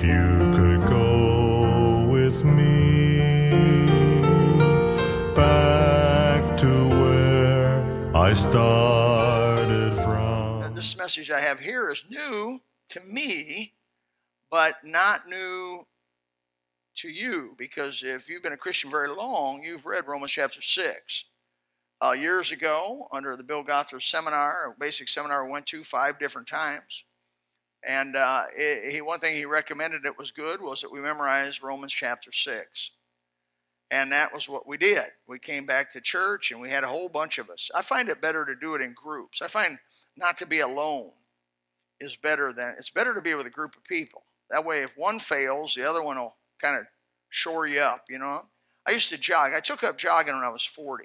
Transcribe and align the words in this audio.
if 0.00 0.04
you 0.04 0.52
could 0.52 0.86
go 0.86 2.06
with 2.08 2.44
me 2.44 3.18
back 5.34 6.56
to 6.56 6.88
where 7.00 8.14
I 8.14 8.32
started 8.32 9.96
from. 9.96 10.72
This 10.76 10.96
message 10.96 11.32
I 11.32 11.40
have 11.40 11.58
here 11.58 11.90
is 11.90 12.04
new 12.08 12.60
to 12.90 13.00
me, 13.00 13.74
but 14.52 14.76
not 14.84 15.28
new 15.28 15.84
to 16.98 17.08
you 17.08 17.56
because 17.58 18.04
if 18.04 18.28
you've 18.28 18.42
been 18.44 18.52
a 18.52 18.56
Christian 18.56 18.92
very 18.92 19.08
long, 19.08 19.64
you've 19.64 19.84
read 19.84 20.06
Romans 20.06 20.30
chapter 20.30 20.62
6. 20.62 21.24
Uh, 22.00 22.12
years 22.12 22.52
ago, 22.52 23.08
under 23.10 23.36
the 23.36 23.42
Bill 23.42 23.64
Gothard 23.64 24.02
seminar, 24.02 24.68
a 24.68 24.78
basic 24.78 25.08
seminar 25.08 25.44
I 25.44 25.50
went 25.50 25.66
to 25.66 25.82
five 25.82 26.20
different 26.20 26.46
times. 26.46 27.02
And 27.86 28.16
uh, 28.16 28.44
he, 28.56 29.00
one 29.00 29.20
thing 29.20 29.34
he 29.34 29.44
recommended 29.44 30.02
that 30.02 30.18
was 30.18 30.30
good 30.30 30.60
was 30.60 30.80
that 30.80 30.92
we 30.92 31.00
memorize 31.00 31.62
Romans 31.62 31.92
chapter 31.92 32.32
6. 32.32 32.90
And 33.90 34.12
that 34.12 34.34
was 34.34 34.48
what 34.48 34.66
we 34.66 34.76
did. 34.76 35.06
We 35.26 35.38
came 35.38 35.64
back 35.64 35.90
to 35.92 36.00
church 36.00 36.50
and 36.50 36.60
we 36.60 36.68
had 36.68 36.84
a 36.84 36.88
whole 36.88 37.08
bunch 37.08 37.38
of 37.38 37.48
us. 37.48 37.70
I 37.74 37.82
find 37.82 38.08
it 38.08 38.20
better 38.20 38.44
to 38.44 38.54
do 38.54 38.74
it 38.74 38.82
in 38.82 38.92
groups. 38.92 39.40
I 39.40 39.46
find 39.46 39.78
not 40.16 40.36
to 40.38 40.46
be 40.46 40.60
alone 40.60 41.12
is 42.00 42.14
better 42.14 42.52
than 42.52 42.74
it's 42.78 42.90
better 42.90 43.14
to 43.14 43.20
be 43.20 43.34
with 43.34 43.46
a 43.46 43.50
group 43.50 43.76
of 43.76 43.84
people. 43.84 44.22
That 44.50 44.64
way, 44.64 44.82
if 44.82 44.96
one 44.96 45.18
fails, 45.18 45.74
the 45.74 45.88
other 45.88 46.02
one 46.02 46.18
will 46.18 46.36
kind 46.60 46.76
of 46.76 46.84
shore 47.30 47.66
you 47.66 47.80
up, 47.80 48.04
you 48.08 48.18
know. 48.18 48.42
I 48.86 48.90
used 48.92 49.08
to 49.10 49.18
jog. 49.18 49.52
I 49.54 49.60
took 49.60 49.82
up 49.82 49.98
jogging 49.98 50.34
when 50.34 50.44
I 50.44 50.48
was 50.48 50.64
40. 50.64 51.04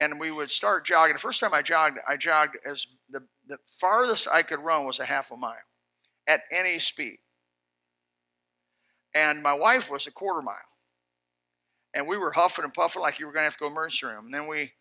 And 0.00 0.18
we 0.18 0.30
would 0.30 0.50
start 0.50 0.86
jogging. 0.86 1.14
The 1.14 1.20
first 1.20 1.40
time 1.40 1.52
I 1.52 1.62
jogged, 1.62 1.98
I 2.08 2.16
jogged 2.16 2.56
as 2.64 2.86
the, 3.10 3.20
the 3.46 3.58
farthest 3.78 4.28
I 4.32 4.42
could 4.42 4.60
run 4.60 4.86
was 4.86 4.98
a 4.98 5.04
half 5.04 5.30
a 5.30 5.36
mile 5.36 5.56
at 6.26 6.42
any 6.50 6.78
speed. 6.78 7.18
And 9.14 9.42
my 9.42 9.52
wife 9.52 9.90
was 9.90 10.06
a 10.06 10.12
quarter 10.12 10.42
mile. 10.42 10.56
And 11.92 12.06
we 12.06 12.16
were 12.16 12.30
huffing 12.30 12.64
and 12.64 12.72
puffing 12.72 13.02
like 13.02 13.18
you 13.18 13.26
were 13.26 13.32
going 13.32 13.42
to 13.42 13.46
have 13.46 13.54
to 13.54 13.60
go 13.60 13.66
emergency 13.66 14.06
room. 14.06 14.26
And 14.26 14.34
then 14.34 14.46
we 14.46 14.72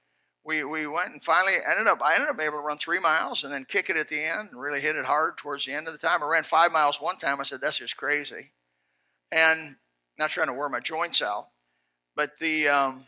we 0.46 0.64
we 0.64 0.88
went 0.88 1.12
and 1.12 1.24
finally 1.24 1.54
ended 1.68 1.88
up 1.88 2.02
I 2.02 2.16
ended 2.16 2.30
up 2.30 2.40
able 2.40 2.58
to 2.58 2.64
run 2.64 2.78
three 2.78 3.00
miles 3.00 3.44
and 3.44 3.54
then 3.54 3.66
kick 3.66 3.90
it 3.90 3.98
at 3.98 4.10
the 4.10 4.20
end 4.24 4.50
and 4.52 4.62
really 4.62 4.80
hit 4.80 4.96
it 4.96 5.06
hard 5.06 5.38
towards 5.38 5.66
the 5.66 5.74
end 5.74 5.88
of 5.88 5.94
the 5.94 6.00
time. 6.00 6.24
I 6.24 6.28
ran 6.28 6.44
five 6.44 6.72
miles 6.72 7.02
one 7.02 7.18
time. 7.18 7.42
I 7.42 7.44
said 7.44 7.62
that's 7.62 7.80
just 7.80 7.98
crazy, 7.98 8.52
and 9.32 9.76
not 10.18 10.30
trying 10.30 10.48
to 10.48 10.54
wear 10.54 10.70
my 10.70 10.80
joints 10.80 11.22
out, 11.22 11.48
but 12.16 12.38
the 12.40 12.68
um, 12.68 13.06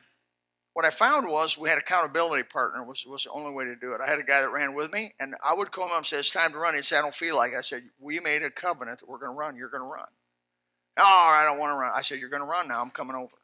what 0.73 0.86
I 0.86 0.89
found 0.89 1.27
was 1.27 1.58
we 1.58 1.69
had 1.69 1.77
accountability 1.77 2.44
partner 2.44 2.83
was 2.83 3.05
was 3.05 3.23
the 3.23 3.31
only 3.31 3.52
way 3.52 3.66
to 3.66 3.75
do 3.75 3.94
it. 3.94 4.02
I 4.02 4.09
had 4.09 4.19
a 4.19 4.23
guy 4.23 4.41
that 4.41 4.52
ran 4.52 4.73
with 4.73 4.91
me, 4.91 5.14
and 5.19 5.36
I 5.44 5.53
would 5.53 5.72
call 5.72 5.88
him 5.88 5.97
and 5.97 6.05
say 6.05 6.19
it's 6.19 6.31
time 6.31 6.52
to 6.53 6.58
run. 6.58 6.75
He'd 6.75 6.86
say 6.86 6.97
I 6.97 7.02
don't 7.02 7.14
feel 7.14 7.36
like. 7.36 7.52
it. 7.53 7.58
I 7.58 7.61
said 7.61 7.83
we 8.00 8.19
made 8.19 8.44
a 8.44 8.50
covenant 8.50 8.99
that 8.99 9.09
we're 9.09 9.19
going 9.19 9.31
to 9.31 9.38
run. 9.38 9.58
You're 9.58 9.69
going 9.69 9.83
to 9.83 9.88
run. 9.88 10.08
Oh, 10.97 11.03
I 11.03 11.44
don't 11.45 11.59
want 11.59 11.72
to 11.72 11.75
run. 11.75 11.92
I 11.95 12.02
said 12.02 12.19
you're 12.19 12.30
going 12.30 12.44
to 12.44 12.47
run 12.47 12.67
now. 12.67 12.81
I'm 12.81 12.89
coming 12.89 13.16
over. 13.16 13.36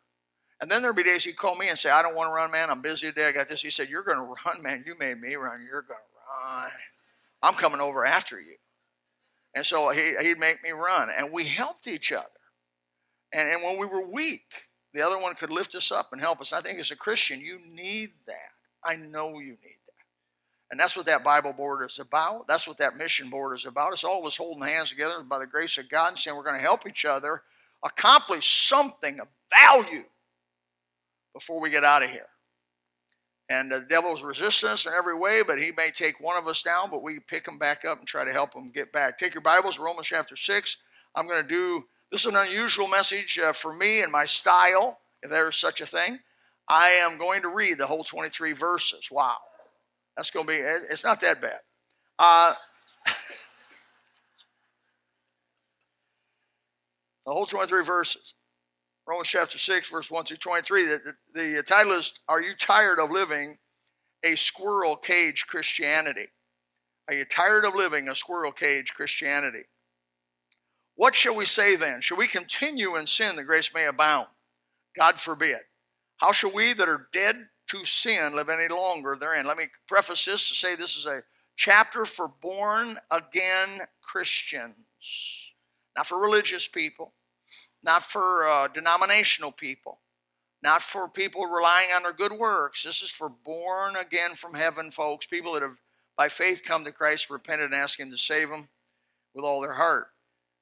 And 0.59 0.71
then 0.71 0.81
there'd 0.81 0.95
be 0.95 1.03
days 1.03 1.23
he'd 1.23 1.37
call 1.37 1.55
me 1.55 1.69
and 1.69 1.77
say, 1.77 1.89
I 1.89 2.01
don't 2.01 2.15
want 2.15 2.29
to 2.29 2.33
run, 2.33 2.49
man. 2.49 2.69
I'm 2.69 2.81
busy 2.81 3.07
today. 3.07 3.27
I 3.27 3.31
got 3.31 3.47
this. 3.47 3.61
He 3.61 3.69
said, 3.69 3.89
You're 3.89 4.03
going 4.03 4.17
to 4.17 4.23
run, 4.45 4.61
man. 4.63 4.83
You 4.87 4.95
made 4.99 5.19
me 5.19 5.35
run. 5.35 5.65
You're 5.69 5.83
going 5.83 5.99
to 5.99 6.55
run. 6.55 6.71
I'm 7.43 7.53
coming 7.53 7.81
over 7.81 8.05
after 8.05 8.39
you. 8.39 8.55
And 9.53 9.65
so 9.65 9.89
he, 9.89 10.15
he'd 10.21 10.39
make 10.39 10.63
me 10.63 10.71
run. 10.71 11.09
And 11.15 11.31
we 11.31 11.45
helped 11.45 11.87
each 11.87 12.11
other. 12.11 12.25
And, 13.31 13.47
and 13.49 13.63
when 13.63 13.77
we 13.77 13.85
were 13.85 14.05
weak, 14.07 14.69
the 14.97 15.05
other 15.05 15.19
one 15.19 15.35
could 15.35 15.51
lift 15.51 15.75
us 15.75 15.91
up 15.91 16.09
and 16.11 16.19
help 16.19 16.41
us. 16.41 16.51
I 16.51 16.59
think 16.59 16.79
as 16.79 16.89
a 16.89 16.95
Christian, 16.95 17.39
you 17.39 17.59
need 17.71 18.09
that. 18.25 18.49
I 18.83 18.95
know 18.95 19.39
you 19.39 19.51
need 19.51 19.57
that. 19.61 20.05
And 20.71 20.79
that's 20.79 20.97
what 20.97 21.05
that 21.05 21.23
Bible 21.23 21.53
board 21.53 21.87
is 21.87 21.99
about. 21.99 22.47
That's 22.47 22.67
what 22.67 22.79
that 22.79 22.97
mission 22.97 23.29
board 23.29 23.55
is 23.55 23.65
about. 23.65 23.93
It's 23.93 24.03
all 24.03 24.21
of 24.21 24.25
us 24.25 24.37
holding 24.37 24.67
hands 24.67 24.89
together 24.89 25.21
by 25.21 25.37
the 25.37 25.45
grace 25.45 25.77
of 25.77 25.87
God 25.87 26.09
and 26.09 26.19
saying 26.19 26.35
we're 26.35 26.43
going 26.43 26.55
to 26.55 26.61
help 26.63 26.87
each 26.87 27.05
other 27.05 27.43
accomplish 27.83 28.67
something 28.67 29.19
of 29.19 29.27
value 29.51 30.03
before 31.31 31.61
we 31.61 31.69
get 31.69 31.83
out 31.83 32.01
of 32.01 32.09
here. 32.09 32.29
And 33.49 33.71
the 33.71 33.85
devil's 33.87 34.23
resisting 34.23 34.69
us 34.69 34.87
in 34.87 34.93
every 34.93 35.15
way, 35.15 35.43
but 35.45 35.59
he 35.59 35.71
may 35.77 35.91
take 35.91 36.19
one 36.19 36.39
of 36.39 36.47
us 36.47 36.63
down, 36.63 36.89
but 36.89 37.03
we 37.03 37.19
pick 37.19 37.47
him 37.47 37.59
back 37.59 37.85
up 37.85 37.99
and 37.99 38.07
try 38.07 38.25
to 38.25 38.33
help 38.33 38.55
him 38.55 38.71
get 38.71 38.91
back. 38.91 39.19
Take 39.19 39.35
your 39.35 39.43
Bibles, 39.43 39.77
Romans 39.77 40.07
chapter 40.07 40.35
6. 40.35 40.77
I'm 41.13 41.27
going 41.27 41.43
to 41.43 41.47
do 41.47 41.85
this 42.11 42.21
is 42.21 42.27
an 42.27 42.35
unusual 42.35 42.87
message 42.87 43.37
uh, 43.39 43.51
for 43.53 43.73
me 43.73 44.01
and 44.01 44.11
my 44.11 44.25
style, 44.25 44.99
if 45.21 45.29
there 45.29 45.47
is 45.49 45.55
such 45.55 45.81
a 45.81 45.85
thing. 45.85 46.19
I 46.67 46.89
am 46.89 47.17
going 47.17 47.41
to 47.43 47.49
read 47.49 47.77
the 47.77 47.87
whole 47.87 48.03
23 48.03 48.53
verses. 48.53 49.09
Wow. 49.11 49.37
That's 50.15 50.31
going 50.31 50.45
to 50.47 50.51
be, 50.51 50.57
it's 50.57 51.03
not 51.03 51.19
that 51.21 51.41
bad. 51.41 51.59
Uh, 52.19 52.53
the 57.25 57.31
whole 57.31 57.45
23 57.45 57.83
verses. 57.83 58.33
Romans 59.05 59.29
chapter 59.29 59.57
6, 59.57 59.89
verse 59.89 60.11
1 60.11 60.25
through 60.25 60.37
23. 60.37 60.85
The, 60.85 61.13
the, 61.33 61.55
the 61.55 61.63
title 61.63 61.93
is 61.93 62.13
Are 62.27 62.41
You 62.41 62.53
Tired 62.55 62.99
of 62.99 63.11
Living 63.11 63.57
a 64.23 64.35
Squirrel 64.35 64.97
Cage 64.97 65.47
Christianity? 65.47 66.27
Are 67.07 67.13
you 67.13 67.23
tired 67.23 67.63
of 67.63 67.73
living 67.73 68.09
a 68.09 68.15
squirrel 68.15 68.51
cage 68.51 68.93
Christianity? 68.93 69.63
What 70.97 71.13
shall 71.13 71.35
we 71.35 71.45
say 71.45 71.75
then? 71.75 72.01
Shall 72.01 72.17
we 72.17 72.27
continue 72.27 72.95
in 72.95 73.05
sin 73.05 73.35
that 73.35 73.43
grace 73.43 73.71
may 73.73 73.85
abound? 73.85 74.27
God 74.97 75.19
forbid. 75.19 75.59
How 76.17 76.31
shall 76.31 76.51
we 76.51 76.73
that 76.73 76.89
are 76.89 77.07
dead 77.13 77.37
to 77.67 77.85
sin 77.85 78.35
live 78.35 78.49
any 78.49 78.67
longer 78.67 79.15
therein? 79.15 79.45
Let 79.45 79.57
me 79.57 79.65
preface 79.87 80.25
this 80.25 80.49
to 80.49 80.55
say 80.55 80.75
this 80.75 80.97
is 80.97 81.05
a 81.05 81.21
chapter 81.55 82.03
for 82.03 82.27
born 82.41 82.97
again 83.11 83.81
Christians, 84.01 84.75
not 85.95 86.07
for 86.07 86.19
religious 86.19 86.67
people, 86.67 87.13
not 87.83 88.01
for 88.01 88.47
uh, 88.47 88.67
denominational 88.67 89.51
people, 89.51 89.99
not 90.63 90.81
for 90.81 91.07
people 91.07 91.45
relying 91.45 91.91
on 91.91 92.01
their 92.01 92.13
good 92.13 92.33
works. 92.33 92.83
This 92.83 93.03
is 93.03 93.11
for 93.11 93.29
born 93.29 93.95
again 93.95 94.33
from 94.33 94.55
heaven 94.55 94.89
folks, 94.89 95.27
people 95.27 95.53
that 95.53 95.61
have 95.61 95.79
by 96.17 96.27
faith 96.27 96.63
come 96.65 96.83
to 96.85 96.91
Christ, 96.91 97.29
repented, 97.29 97.65
and 97.65 97.75
asked 97.75 97.99
Him 97.99 98.09
to 98.09 98.17
save 98.17 98.49
them 98.49 98.69
with 99.35 99.45
all 99.45 99.61
their 99.61 99.73
heart. 99.73 100.07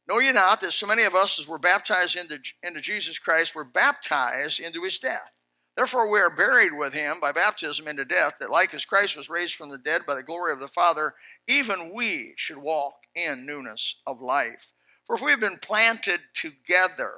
Know 0.07 0.19
ye 0.19 0.31
not 0.31 0.61
that 0.61 0.71
so 0.71 0.85
many 0.85 1.03
of 1.03 1.15
us, 1.15 1.39
as 1.39 1.47
we're 1.47 1.57
baptized 1.57 2.15
into, 2.15 2.39
into 2.61 2.79
Jesus 2.79 3.17
Christ, 3.17 3.55
were 3.55 3.63
baptized 3.63 4.59
into 4.59 4.83
His 4.83 4.99
death? 4.99 5.31
Therefore, 5.75 6.09
we 6.09 6.19
are 6.19 6.29
buried 6.29 6.73
with 6.73 6.93
Him 6.93 7.19
by 7.19 7.31
baptism 7.31 7.87
into 7.87 8.05
death, 8.05 8.35
that 8.39 8.51
like 8.51 8.73
as 8.73 8.85
Christ 8.85 9.17
was 9.17 9.29
raised 9.29 9.55
from 9.55 9.69
the 9.69 9.77
dead 9.77 10.05
by 10.05 10.15
the 10.15 10.23
glory 10.23 10.53
of 10.53 10.59
the 10.59 10.67
Father, 10.67 11.15
even 11.47 11.93
we 11.93 12.33
should 12.37 12.57
walk 12.57 12.93
in 13.15 13.45
newness 13.45 13.95
of 14.05 14.21
life. 14.21 14.71
For 15.05 15.15
if 15.15 15.21
we 15.21 15.31
have 15.31 15.39
been 15.39 15.57
planted 15.57 16.21
together 16.33 17.13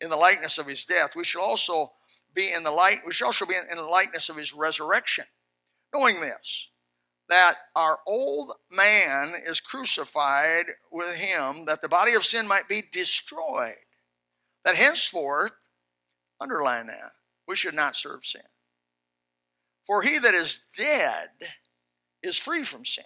in 0.00 0.10
the 0.10 0.16
likeness 0.16 0.58
of 0.58 0.66
his 0.66 0.84
death, 0.84 1.14
we 1.14 1.24
shall 1.24 1.42
also 1.42 1.92
be 2.34 2.52
in 2.52 2.62
the 2.62 2.70
light, 2.70 3.00
we 3.06 3.12
shall 3.12 3.28
also 3.28 3.46
be 3.46 3.54
in 3.54 3.76
the 3.76 3.82
likeness 3.82 4.28
of 4.28 4.36
his 4.36 4.52
resurrection. 4.52 5.24
Knowing 5.92 6.20
this, 6.20 6.68
that 7.30 7.56
our 7.76 8.00
old 8.06 8.52
man 8.70 9.34
is 9.46 9.60
crucified 9.60 10.66
with 10.90 11.14
him, 11.14 11.64
that 11.66 11.80
the 11.80 11.88
body 11.88 12.14
of 12.14 12.24
sin 12.24 12.46
might 12.46 12.68
be 12.68 12.82
destroyed. 12.92 13.74
That 14.64 14.74
henceforth, 14.74 15.52
underline 16.40 16.88
that, 16.88 17.12
we 17.46 17.56
should 17.56 17.74
not 17.74 17.96
serve 17.96 18.26
sin. 18.26 18.42
For 19.86 20.02
he 20.02 20.18
that 20.18 20.34
is 20.34 20.60
dead 20.76 21.28
is 22.22 22.36
free 22.36 22.64
from 22.64 22.84
sin. 22.84 23.04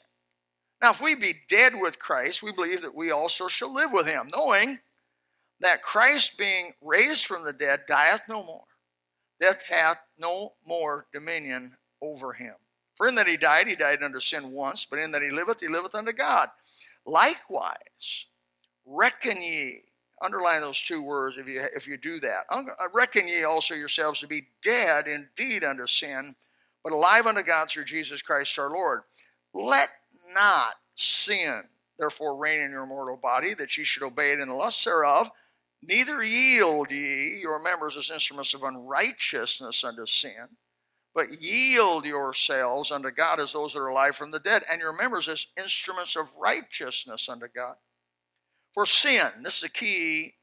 Now, 0.82 0.90
if 0.90 1.00
we 1.00 1.14
be 1.14 1.36
dead 1.48 1.74
with 1.80 1.98
Christ, 1.98 2.42
we 2.42 2.52
believe 2.52 2.82
that 2.82 2.94
we 2.94 3.10
also 3.10 3.48
shall 3.48 3.72
live 3.72 3.92
with 3.92 4.06
him, 4.06 4.30
knowing 4.34 4.80
that 5.60 5.82
Christ, 5.82 6.36
being 6.36 6.72
raised 6.82 7.26
from 7.26 7.44
the 7.44 7.52
dead, 7.52 7.82
dieth 7.86 8.22
no 8.28 8.42
more. 8.42 8.64
Death 9.40 9.62
hath 9.68 9.98
no 10.18 10.54
more 10.66 11.06
dominion 11.12 11.76
over 12.02 12.32
him. 12.32 12.54
For 12.96 13.08
in 13.08 13.16
that 13.16 13.26
he 13.26 13.36
died, 13.36 13.66
he 13.66 13.76
died 13.76 14.02
under 14.02 14.20
sin 14.20 14.52
once, 14.52 14.84
but 14.84 14.98
in 14.98 15.10
that 15.12 15.22
he 15.22 15.30
liveth, 15.30 15.60
he 15.60 15.68
liveth 15.68 15.94
unto 15.94 16.12
God. 16.12 16.48
Likewise, 17.06 18.26
reckon 18.86 19.40
ye, 19.42 19.80
underline 20.22 20.60
those 20.60 20.80
two 20.80 21.02
words 21.02 21.36
if 21.36 21.48
you, 21.48 21.62
if 21.74 21.86
you 21.86 21.96
do 21.96 22.20
that. 22.20 22.44
Uh, 22.48 22.62
reckon 22.94 23.28
ye 23.28 23.44
also 23.44 23.74
yourselves 23.74 24.20
to 24.20 24.26
be 24.26 24.46
dead 24.62 25.06
indeed 25.06 25.64
unto 25.64 25.86
sin, 25.86 26.34
but 26.82 26.92
alive 26.92 27.26
unto 27.26 27.42
God 27.42 27.68
through 27.68 27.84
Jesus 27.84 28.22
Christ 28.22 28.58
our 28.58 28.70
Lord. 28.70 29.02
Let 29.52 29.88
not 30.34 30.74
sin 30.94 31.64
therefore 31.98 32.36
reign 32.36 32.60
in 32.60 32.70
your 32.70 32.86
mortal 32.86 33.16
body, 33.16 33.54
that 33.54 33.76
ye 33.76 33.84
should 33.84 34.02
obey 34.02 34.32
it 34.32 34.40
in 34.40 34.48
the 34.48 34.54
lust 34.54 34.84
thereof. 34.84 35.30
Neither 35.82 36.22
yield 36.22 36.90
ye 36.90 37.38
your 37.40 37.58
members 37.60 37.96
as 37.96 38.10
instruments 38.10 38.54
of 38.54 38.62
unrighteousness 38.62 39.84
unto 39.84 40.06
sin, 40.06 40.48
but 41.14 41.40
yield 41.40 42.04
yourselves 42.04 42.90
unto 42.90 43.10
God 43.10 43.38
as 43.40 43.52
those 43.52 43.72
that 43.72 43.80
are 43.80 43.88
alive 43.88 44.16
from 44.16 44.32
the 44.32 44.40
dead, 44.40 44.64
and 44.70 44.80
your 44.80 44.96
members 44.96 45.28
as 45.28 45.46
instruments 45.56 46.16
of 46.16 46.30
righteousness 46.38 47.28
unto 47.28 47.46
God. 47.54 47.76
For 48.72 48.84
sin, 48.84 49.28
this 49.42 49.58
is 49.58 49.64
a 49.64 49.68
key 49.68 50.34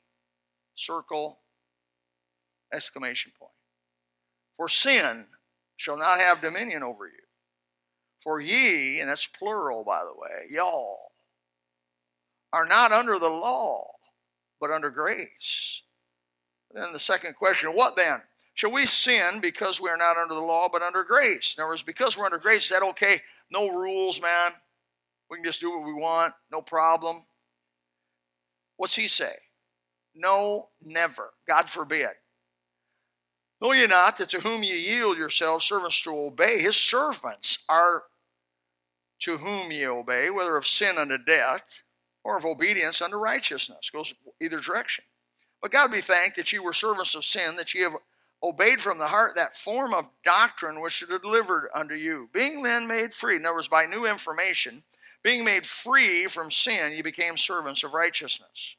circle, 0.76 1.40
exclamation 2.74 3.34
point. 3.38 3.52
For 4.56 4.70
sin 4.70 5.26
shall 5.76 5.98
not 5.98 6.20
have 6.20 6.42
dominion 6.42 6.84
over 6.84 7.06
you. 7.06 7.14
For 8.20 8.40
ye, 8.40 9.02
and 9.02 9.10
that's 9.10 9.28
plural, 9.28 9.84
by 9.84 10.02
the 10.04 10.18
way, 10.18 10.46
y'all, 10.50 11.12
are 12.54 12.66
not 12.66 12.92
under 12.92 13.20
the 13.20 13.30
law, 13.30 13.88
but 14.60 14.72
under 14.72 14.92
grace. 14.92 15.82
Then 16.72 16.94
the 16.94 17.00
second 17.00 17.36
question, 17.36 17.72
what 17.72 17.96
then? 17.98 18.22
Shall 18.54 18.72
we 18.72 18.86
sin 18.86 19.40
because 19.40 19.80
we 19.80 19.90
are 19.90 19.98
not 19.98 20.18
under 20.18 20.34
the 20.34 20.42
law, 20.42 20.68
but 20.72 20.82
under 20.82 21.04
grace? 21.04 21.56
In 21.58 21.62
other 21.62 21.72
words, 21.72 21.84
because 21.84 22.18
we're 22.18 22.26
under 22.26 22.38
grace, 22.38 22.64
is 22.66 22.70
that 22.70 22.84
okay? 22.84 23.22
No 23.50 23.70
rules, 23.70 24.22
man. 24.22 24.52
We 25.30 25.38
can 25.38 25.46
just 25.46 25.62
do 25.62 25.72
what 25.72 25.86
we 25.86 25.94
want, 25.94 26.34
no 26.52 26.62
problem. 26.62 27.24
What's 28.76 28.96
he 28.96 29.08
say? 29.08 29.34
No, 30.14 30.70
never. 30.82 31.32
God 31.48 31.70
forbid. 31.70 32.10
Know 33.62 33.72
ye 33.72 33.86
not 33.86 34.18
that 34.18 34.30
to 34.30 34.40
whom 34.40 34.64
ye 34.64 34.76
yield 34.76 35.18
yourselves 35.18 35.66
servants 35.66 36.02
to 36.02 36.18
obey, 36.18 36.60
his 36.60 36.76
servants 36.76 37.60
are 37.70 38.04
to 39.20 39.38
whom 39.38 39.72
ye 39.72 39.86
obey, 39.86 40.30
whether 40.30 40.58
of 40.58 40.68
sin 40.68 40.98
unto 40.98 41.18
death 41.18 41.84
or 42.24 42.38
of 42.38 42.46
obedience 42.46 43.02
unto 43.02 43.18
righteousness. 43.18 43.90
Goes 43.92 44.14
either 44.42 44.60
direction. 44.60 45.06
But 45.62 45.72
God 45.72 45.92
be 45.92 46.02
thanked 46.02 46.38
that 46.38 46.52
ye 46.52 46.60
were 46.60 46.74
servants 46.74 47.14
of 47.14 47.24
sin, 47.24 47.56
that 47.56 47.74
ye 47.74 47.82
have 47.84 47.94
obeyed 48.44 48.82
from 48.82 48.98
the 48.98 49.08
heart 49.08 49.36
that 49.36 49.56
form 49.56 49.94
of 49.94 50.10
doctrine 50.24 50.82
which 50.82 51.02
is 51.02 51.20
delivered 51.20 51.70
unto 51.74 51.94
you. 51.96 52.30
Being 52.34 52.64
then 52.64 52.88
made 52.88 53.14
free, 53.14 53.36
in 53.36 53.46
other 53.46 53.56
words, 53.56 53.68
by 53.68 53.86
new 53.86 54.06
information, 54.06 54.84
being 55.24 55.44
made 55.44 55.68
free 55.68 56.26
from 56.26 56.50
sin, 56.50 56.94
you 56.96 57.04
became 57.04 57.38
servants 57.38 57.84
of 57.84 57.94
righteousness. 57.94 58.76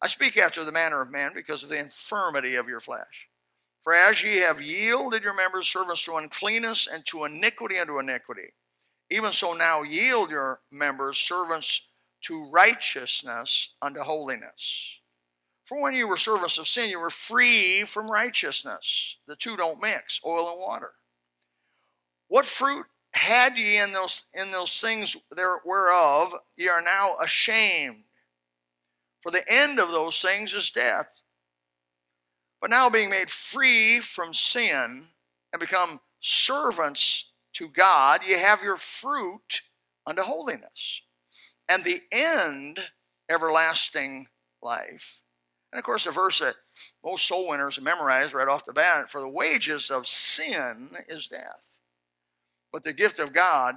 I 0.00 0.06
speak 0.06 0.36
after 0.36 0.64
the 0.64 0.72
manner 0.72 1.00
of 1.00 1.10
man 1.10 1.32
because 1.34 1.62
of 1.62 1.68
the 1.68 1.78
infirmity 1.78 2.54
of 2.54 2.68
your 2.68 2.80
flesh. 2.80 3.28
For 3.82 3.94
as 3.94 4.22
ye 4.22 4.36
have 4.38 4.62
yielded 4.62 5.22
your 5.22 5.34
members 5.34 5.66
servants 5.66 6.04
to 6.04 6.16
uncleanness 6.16 6.86
and 6.86 7.04
to 7.06 7.24
iniquity 7.24 7.78
unto 7.78 7.98
iniquity, 7.98 8.52
even 9.10 9.32
so 9.32 9.54
now 9.54 9.82
yield 9.82 10.30
your 10.30 10.60
members 10.70 11.18
servants 11.18 11.88
to 12.22 12.48
righteousness 12.50 13.70
unto 13.82 14.00
holiness. 14.00 14.99
For 15.70 15.80
when 15.80 15.94
you 15.94 16.08
were 16.08 16.16
servants 16.16 16.58
of 16.58 16.66
sin, 16.66 16.90
you 16.90 16.98
were 16.98 17.10
free 17.10 17.84
from 17.84 18.10
righteousness. 18.10 19.18
The 19.28 19.36
two 19.36 19.56
don't 19.56 19.80
mix, 19.80 20.20
oil 20.26 20.50
and 20.50 20.58
water. 20.58 20.94
What 22.26 22.44
fruit 22.44 22.86
had 23.12 23.56
ye 23.56 23.78
in 23.78 23.92
those 23.92 24.26
in 24.34 24.50
those 24.50 24.80
things 24.80 25.16
there 25.30 25.60
whereof 25.64 26.32
ye 26.56 26.66
are 26.66 26.82
now 26.82 27.18
ashamed? 27.22 28.02
For 29.20 29.30
the 29.30 29.44
end 29.48 29.78
of 29.78 29.92
those 29.92 30.20
things 30.20 30.54
is 30.54 30.70
death. 30.70 31.06
But 32.60 32.70
now, 32.70 32.90
being 32.90 33.08
made 33.08 33.30
free 33.30 34.00
from 34.00 34.34
sin 34.34 35.04
and 35.52 35.60
become 35.60 36.00
servants 36.18 37.30
to 37.52 37.68
God, 37.68 38.24
you 38.26 38.36
have 38.38 38.64
your 38.64 38.76
fruit 38.76 39.62
unto 40.04 40.22
holiness, 40.22 41.02
and 41.68 41.84
the 41.84 42.00
end, 42.10 42.80
everlasting 43.28 44.26
life. 44.60 45.22
And 45.72 45.78
of 45.78 45.84
course, 45.84 46.04
the 46.04 46.10
verse 46.10 46.40
that 46.40 46.56
most 47.04 47.26
soul 47.26 47.48
winners 47.48 47.80
memorize 47.80 48.34
right 48.34 48.48
off 48.48 48.64
the 48.64 48.72
bat 48.72 49.10
for 49.10 49.20
the 49.20 49.28
wages 49.28 49.90
of 49.90 50.08
sin 50.08 50.90
is 51.08 51.28
death. 51.28 51.62
But 52.72 52.82
the 52.82 52.92
gift 52.92 53.18
of 53.18 53.32
God 53.32 53.76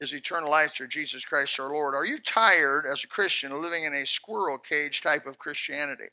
is 0.00 0.12
eternal 0.12 0.50
life 0.50 0.74
through 0.74 0.88
Jesus 0.88 1.24
Christ 1.24 1.58
our 1.60 1.70
Lord. 1.70 1.94
Are 1.94 2.04
you 2.04 2.18
tired 2.18 2.86
as 2.86 3.04
a 3.04 3.08
Christian 3.08 3.62
living 3.62 3.84
in 3.84 3.94
a 3.94 4.04
squirrel 4.04 4.58
cage 4.58 5.00
type 5.00 5.26
of 5.26 5.38
Christianity? 5.38 6.08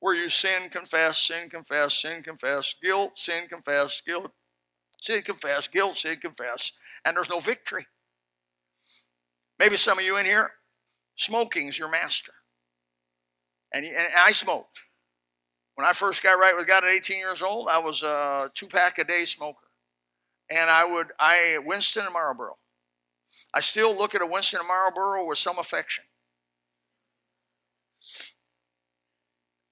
where 0.00 0.14
you 0.14 0.28
sin, 0.28 0.68
confess, 0.70 1.18
sin, 1.18 1.48
confess, 1.50 1.94
sin, 1.94 2.22
confess, 2.22 2.74
guilt, 2.80 3.18
sin, 3.18 3.48
confess, 3.48 4.00
guilt, 4.04 4.32
sin, 5.00 5.22
confess, 5.22 5.68
guilt, 5.68 5.96
sin, 5.96 6.16
confess, 6.20 6.72
and 7.04 7.16
there's 7.16 7.30
no 7.30 7.40
victory. 7.40 7.86
Maybe 9.58 9.76
some 9.76 9.98
of 9.98 10.04
you 10.04 10.16
in 10.16 10.24
here, 10.24 10.50
smoking's 11.16 11.78
your 11.78 11.90
master. 11.90 12.32
And, 13.72 13.84
and 13.84 14.08
I 14.16 14.32
smoked. 14.32 14.82
When 15.74 15.86
I 15.86 15.92
first 15.92 16.22
got 16.22 16.38
right 16.38 16.56
with 16.56 16.66
God 16.66 16.84
at 16.84 16.90
18 16.90 17.18
years 17.18 17.42
old, 17.42 17.68
I 17.68 17.78
was 17.78 18.02
a 18.02 18.50
two 18.54 18.66
pack 18.66 18.98
a 18.98 19.04
day 19.04 19.24
smoker. 19.24 19.58
And 20.50 20.70
I 20.70 20.84
would, 20.84 21.08
I, 21.20 21.58
Winston 21.64 22.04
and 22.04 22.12
Marlboro. 22.12 22.56
I 23.52 23.60
still 23.60 23.96
look 23.96 24.14
at 24.14 24.22
a 24.22 24.26
Winston 24.26 24.60
and 24.60 24.68
Marlboro 24.68 25.26
with 25.26 25.38
some 25.38 25.58
affection. 25.58 26.04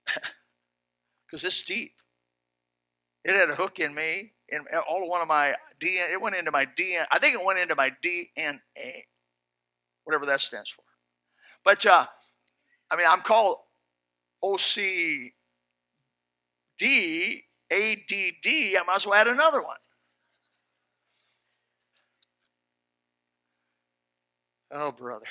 because 1.26 1.44
it's 1.44 1.62
deep. 1.62 1.94
It 3.24 3.34
had 3.34 3.50
a 3.50 3.56
hook 3.56 3.80
in 3.80 3.94
me, 3.94 4.34
in 4.48 4.64
all 4.88 5.08
one 5.08 5.20
of 5.20 5.28
my 5.28 5.54
DNA. 5.80 6.12
It 6.12 6.20
went 6.20 6.36
into 6.36 6.52
my 6.52 6.66
DNA. 6.66 7.04
I 7.10 7.18
think 7.18 7.34
it 7.34 7.44
went 7.44 7.58
into 7.58 7.74
my 7.74 7.90
DNA, 8.04 8.60
whatever 10.04 10.26
that 10.26 10.40
stands 10.40 10.70
for. 10.70 10.84
But 11.64 11.84
uh, 11.84 12.06
I 12.90 12.96
mean, 12.96 13.06
I'm 13.08 13.22
called 13.22 13.56
OCD, 14.46 15.32
ADD. 17.70 18.46
I 18.46 18.82
might 18.86 18.96
as 18.96 19.06
well 19.06 19.14
add 19.14 19.28
another 19.28 19.62
one. 19.62 19.76
Oh, 24.70 24.92
brother. 24.92 25.26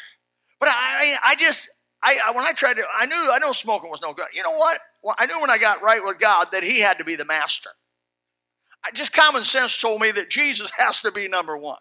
But 0.60 0.70
I, 0.70 1.18
I 1.24 1.36
just, 1.36 1.70
I, 2.02 2.32
when 2.34 2.46
I 2.46 2.54
tried 2.54 2.76
to, 2.76 2.84
I 2.94 3.06
knew, 3.06 3.32
I 3.32 3.40
know 3.40 3.52
smoking 3.52 3.90
was 3.90 4.02
no 4.02 4.14
good. 4.14 4.28
You 4.34 4.44
know 4.44 4.56
what? 4.58 4.80
Well, 5.04 5.16
I 5.18 5.26
knew 5.26 5.40
when 5.42 5.50
I 5.50 5.58
got 5.58 5.82
right 5.82 6.04
with 6.04 6.20
God 6.20 6.48
that 6.52 6.64
He 6.64 6.80
had 6.80 6.98
to 7.00 7.06
be 7.06 7.16
the 7.16 7.26
master. 7.26 7.70
I, 8.84 8.92
just 8.92 9.14
common 9.14 9.44
sense 9.44 9.78
told 9.78 10.02
me 10.02 10.12
that 10.12 10.30
Jesus 10.30 10.72
has 10.78 11.02
to 11.02 11.12
be 11.12 11.28
number 11.28 11.58
one. 11.58 11.78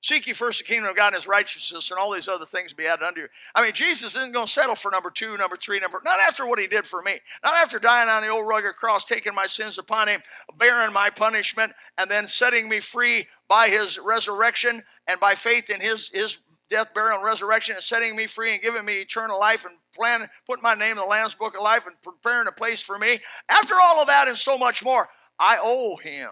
Seek 0.00 0.28
ye 0.28 0.32
first 0.32 0.60
the 0.60 0.64
kingdom 0.64 0.88
of 0.88 0.96
God 0.96 1.08
and 1.08 1.16
his 1.16 1.26
righteousness, 1.26 1.90
and 1.90 1.98
all 1.98 2.12
these 2.12 2.28
other 2.28 2.44
things 2.44 2.72
be 2.72 2.86
added 2.86 3.04
unto 3.04 3.22
you. 3.22 3.28
I 3.54 3.64
mean, 3.64 3.72
Jesus 3.72 4.14
isn't 4.14 4.32
going 4.32 4.46
to 4.46 4.52
settle 4.52 4.76
for 4.76 4.92
number 4.92 5.10
two, 5.10 5.36
number 5.36 5.56
three, 5.56 5.80
number 5.80 6.00
not 6.04 6.20
after 6.20 6.46
what 6.46 6.60
he 6.60 6.68
did 6.68 6.86
for 6.86 7.02
me. 7.02 7.18
Not 7.42 7.54
after 7.54 7.80
dying 7.80 8.08
on 8.08 8.22
the 8.22 8.28
old 8.28 8.46
rugged 8.46 8.76
cross, 8.76 9.04
taking 9.04 9.34
my 9.34 9.46
sins 9.46 9.76
upon 9.76 10.06
him, 10.06 10.20
bearing 10.56 10.92
my 10.92 11.10
punishment, 11.10 11.72
and 11.96 12.08
then 12.08 12.28
setting 12.28 12.68
me 12.68 12.78
free 12.78 13.26
by 13.48 13.68
his 13.68 13.98
resurrection 13.98 14.84
and 15.08 15.18
by 15.18 15.34
faith 15.34 15.68
in 15.68 15.80
his, 15.80 16.10
his 16.10 16.38
death, 16.70 16.94
burial, 16.94 17.16
and 17.16 17.24
resurrection, 17.24 17.74
and 17.74 17.82
setting 17.82 18.14
me 18.14 18.26
free 18.26 18.52
and 18.52 18.62
giving 18.62 18.84
me 18.84 19.00
eternal 19.00 19.40
life 19.40 19.64
and 19.64 19.74
plan, 19.92 20.28
putting 20.46 20.62
my 20.62 20.74
name 20.74 20.92
in 20.92 20.98
the 20.98 21.04
Lamb's 21.04 21.34
Book 21.34 21.56
of 21.56 21.62
Life 21.62 21.88
and 21.88 22.00
preparing 22.02 22.46
a 22.46 22.52
place 22.52 22.82
for 22.82 22.98
me. 22.98 23.18
After 23.48 23.74
all 23.80 24.00
of 24.00 24.06
that 24.06 24.28
and 24.28 24.38
so 24.38 24.56
much 24.56 24.84
more, 24.84 25.08
I 25.40 25.58
owe 25.60 25.96
him. 25.96 26.30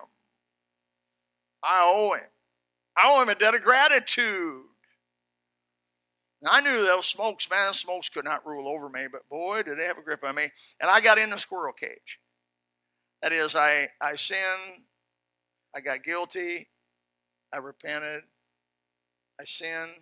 I 1.65 1.83
owe 1.85 2.15
him. 2.15 2.29
I 2.97 3.09
owe 3.09 3.23
him 3.23 3.29
a 3.29 3.35
debt 3.35 3.55
of 3.55 3.63
gratitude. 3.63 4.63
I 6.47 6.61
knew 6.61 6.85
those 6.85 7.07
smokes, 7.07 7.51
man, 7.51 7.75
smokes 7.75 8.09
could 8.09 8.25
not 8.25 8.47
rule 8.47 8.69
over 8.69 8.89
me, 8.89 9.07
but 9.11 9.29
boy, 9.29 9.63
did 9.63 9.79
they 9.79 9.85
have 9.85 9.99
a 9.99 10.03
grip 10.03 10.23
on 10.25 10.35
me. 10.35 10.51
And 10.81 10.91
I 10.91 11.01
got 11.01 11.19
in 11.19 11.31
the 11.31 11.39
squirrel 11.39 11.73
cage. 11.73 12.21
That 13.23 13.33
is, 13.33 13.57
I, 13.57 13.89
I 14.01 14.17
sinned, 14.17 14.85
I 15.75 15.81
got 15.81 16.05
guilty, 16.05 16.69
I 17.53 17.57
repented, 17.59 18.23
I 19.41 19.45
sinned, 19.45 19.93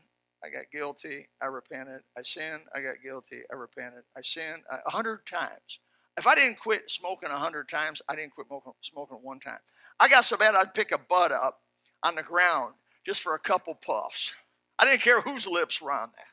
I 0.45 0.51
got 0.51 0.71
guilty. 0.71 1.27
I 1.41 1.47
repented. 1.47 2.03
I 2.19 2.23
sinned. 2.23 2.63
I 2.75 2.81
got 2.81 2.97
guilty. 3.03 3.41
I 3.51 3.57
repented. 3.57 4.03
I 4.15 4.21
sinned 4.21 4.63
a 4.71 4.91
hundred 4.91 5.25
times. 5.25 5.81
If 6.19 6.27
I 6.27 6.35
didn't 6.35 6.59
quit 6.59 6.91
smoking 6.91 7.31
a 7.31 7.39
hundred 7.39 7.69
times, 7.69 8.03
I 8.11 8.15
didn't 8.15 8.35
quit 8.35 8.47
smoking 8.83 9.17
one 9.23 9.41
time. 9.41 9.59
I 9.99 10.09
got 10.09 10.27
so 10.27 10.37
bad 10.37 10.55
I'd 10.55 10.75
pick 10.75 10.93
a 10.93 10.99
butt 10.99 11.33
up 11.33 11.63
on 12.03 12.15
the 12.15 12.23
ground 12.23 12.75
just 13.05 13.23
for 13.23 13.35
a 13.35 13.39
couple 13.39 13.75
puffs. 13.75 14.35
I 14.79 14.85
didn't 14.85 15.03
care 15.03 15.21
whose 15.21 15.47
lips 15.47 15.81
were 15.81 15.93
on 15.93 16.11
that. 16.17 16.27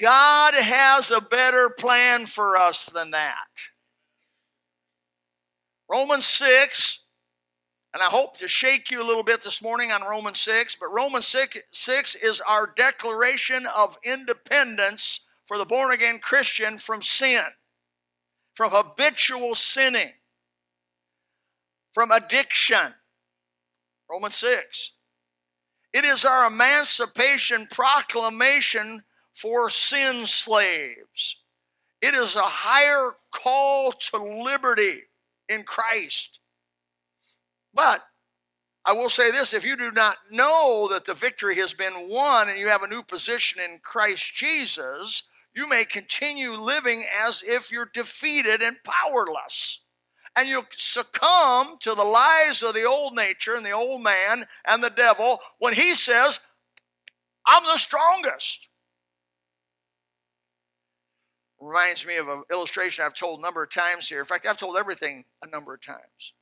God 0.00 0.54
has 0.54 1.10
a 1.10 1.20
better 1.20 1.70
plan 1.70 2.26
for 2.26 2.56
us 2.56 2.86
than 2.86 3.12
that. 3.12 3.36
Romans 5.88 6.26
6 6.26 7.00
and 7.96 8.02
I 8.02 8.10
hope 8.10 8.36
to 8.36 8.46
shake 8.46 8.90
you 8.90 9.02
a 9.02 9.08
little 9.08 9.22
bit 9.22 9.40
this 9.40 9.62
morning 9.62 9.90
on 9.90 10.02
Romans 10.02 10.38
6, 10.40 10.76
but 10.76 10.92
Romans 10.92 11.26
6, 11.28 11.56
6 11.70 12.14
is 12.16 12.42
our 12.42 12.66
declaration 12.76 13.64
of 13.64 13.96
independence 14.04 15.20
for 15.46 15.56
the 15.56 15.64
born 15.64 15.92
again 15.92 16.18
Christian 16.18 16.76
from 16.76 17.00
sin, 17.00 17.40
from 18.54 18.70
habitual 18.70 19.54
sinning, 19.54 20.12
from 21.96 22.10
addiction. 22.10 22.92
Romans 24.10 24.34
6. 24.34 24.92
It 25.94 26.04
is 26.04 26.26
our 26.26 26.46
emancipation 26.46 27.66
proclamation 27.70 29.02
for 29.32 29.70
sin 29.70 30.26
slaves. 30.26 31.38
It 32.02 32.14
is 32.14 32.36
a 32.36 32.42
higher 32.42 33.12
call 33.32 33.92
to 33.92 34.18
liberty 34.18 35.04
in 35.48 35.62
Christ. 35.62 36.38
But 37.72 38.02
I 38.84 38.92
will 38.92 39.08
say 39.08 39.30
this 39.30 39.54
if 39.54 39.64
you 39.64 39.74
do 39.74 39.90
not 39.90 40.18
know 40.30 40.90
that 40.92 41.06
the 41.06 41.14
victory 41.14 41.56
has 41.56 41.72
been 41.72 42.10
won 42.10 42.50
and 42.50 42.58
you 42.58 42.68
have 42.68 42.82
a 42.82 42.88
new 42.88 43.02
position 43.02 43.58
in 43.58 43.80
Christ 43.82 44.34
Jesus, 44.34 45.22
you 45.54 45.66
may 45.66 45.86
continue 45.86 46.52
living 46.60 47.06
as 47.24 47.42
if 47.42 47.72
you're 47.72 47.90
defeated 47.90 48.60
and 48.60 48.76
powerless. 48.84 49.80
And 50.36 50.48
you'll 50.48 50.66
succumb 50.76 51.78
to 51.80 51.94
the 51.94 52.04
lies 52.04 52.62
of 52.62 52.74
the 52.74 52.84
old 52.84 53.14
nature 53.14 53.54
and 53.54 53.64
the 53.64 53.70
old 53.70 54.02
man 54.02 54.46
and 54.66 54.84
the 54.84 54.90
devil 54.90 55.40
when 55.58 55.72
he 55.72 55.94
says, 55.94 56.40
I'm 57.46 57.64
the 57.64 57.78
strongest. 57.78 58.68
Reminds 61.58 62.06
me 62.06 62.16
of 62.16 62.28
an 62.28 62.42
illustration 62.50 63.04
I've 63.04 63.14
told 63.14 63.38
a 63.38 63.42
number 63.42 63.62
of 63.62 63.70
times 63.70 64.08
here. 64.08 64.18
In 64.18 64.26
fact, 64.26 64.44
I've 64.44 64.58
told 64.58 64.76
everything 64.76 65.24
a 65.42 65.48
number 65.48 65.72
of 65.72 65.80
times. 65.80 66.34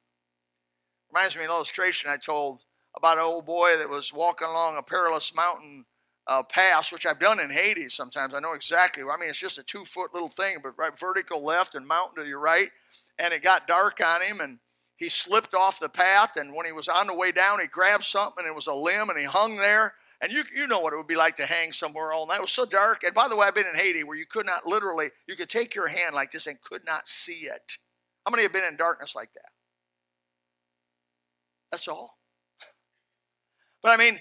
Reminds 1.12 1.36
me 1.36 1.44
of 1.44 1.50
an 1.50 1.54
illustration 1.54 2.10
I 2.10 2.16
told 2.16 2.62
about 2.96 3.18
an 3.18 3.24
old 3.24 3.46
boy 3.46 3.76
that 3.78 3.88
was 3.88 4.12
walking 4.12 4.48
along 4.48 4.76
a 4.76 4.82
perilous 4.82 5.32
mountain 5.34 5.84
uh, 6.26 6.42
pass, 6.42 6.92
which 6.92 7.06
I've 7.06 7.20
done 7.20 7.38
in 7.38 7.50
Haiti 7.50 7.88
sometimes. 7.88 8.34
I 8.34 8.40
know 8.40 8.54
exactly. 8.54 9.04
I 9.04 9.20
mean, 9.20 9.28
it's 9.28 9.38
just 9.38 9.58
a 9.58 9.62
two 9.62 9.84
foot 9.84 10.12
little 10.12 10.28
thing, 10.28 10.58
but 10.62 10.76
right 10.76 10.98
vertical 10.98 11.44
left 11.44 11.74
and 11.74 11.86
mountain 11.86 12.24
to 12.24 12.28
your 12.28 12.40
right. 12.40 12.70
And 13.18 13.33
it 13.33 13.42
got 13.42 13.68
dark 13.68 14.00
on 14.04 14.23
him, 14.23 14.40
and 14.40 14.59
he 14.97 15.09
slipped 15.09 15.54
off 15.54 15.78
the 15.78 15.88
path. 15.88 16.37
And 16.37 16.54
when 16.54 16.66
he 16.66 16.73
was 16.73 16.88
on 16.88 17.06
the 17.06 17.14
way 17.14 17.33
down, 17.33 17.61
he 17.61 17.66
grabbed 17.66 18.04
something, 18.04 18.44
and 18.44 18.49
it 18.49 18.54
was 18.54 18.66
a 18.66 18.75
limb, 18.75 19.11
and 19.11 19.18
he 19.18 19.25
hung 19.25 19.56
there. 19.56 19.94
And 20.21 20.33
you, 20.33 20.44
you 20.54 20.66
know 20.66 20.80
what 20.80 20.92
it 20.92 20.97
would 20.97 21.06
be 21.06 21.16
like 21.16 21.37
to 21.37 21.47
hang 21.47 21.73
somewhere 21.73 22.12
all 22.12 22.26
night. 22.26 22.37
It 22.37 22.42
was 22.42 22.50
so 22.50 22.64
dark. 22.64 23.04
And 23.04 23.14
by 23.14 23.28
the 23.28 23.37
way, 23.37 23.47
I've 23.47 23.54
been 23.54 23.66
in 23.66 23.75
Haiti 23.75 24.04
where 24.04 24.16
you 24.16 24.26
could 24.26 24.47
not 24.47 24.64
literally, 24.66 25.11
you 25.26 25.37
could 25.37 25.50
take 25.50 25.75
your 25.75 25.88
hand 25.88 26.14
like 26.14 26.30
this 26.30 26.47
and 26.47 26.61
could 26.62 26.85
not 26.87 27.09
see 27.09 27.40
it. 27.40 27.78
How 28.25 28.30
many 28.30 28.42
have 28.42 28.52
been 28.52 28.64
in 28.64 28.76
darkness 28.76 29.14
like 29.14 29.35
that? 29.35 29.50
That's 31.71 31.88
all. 31.88 32.18
But 33.83 33.90
I 33.90 33.99
mean, 33.99 34.18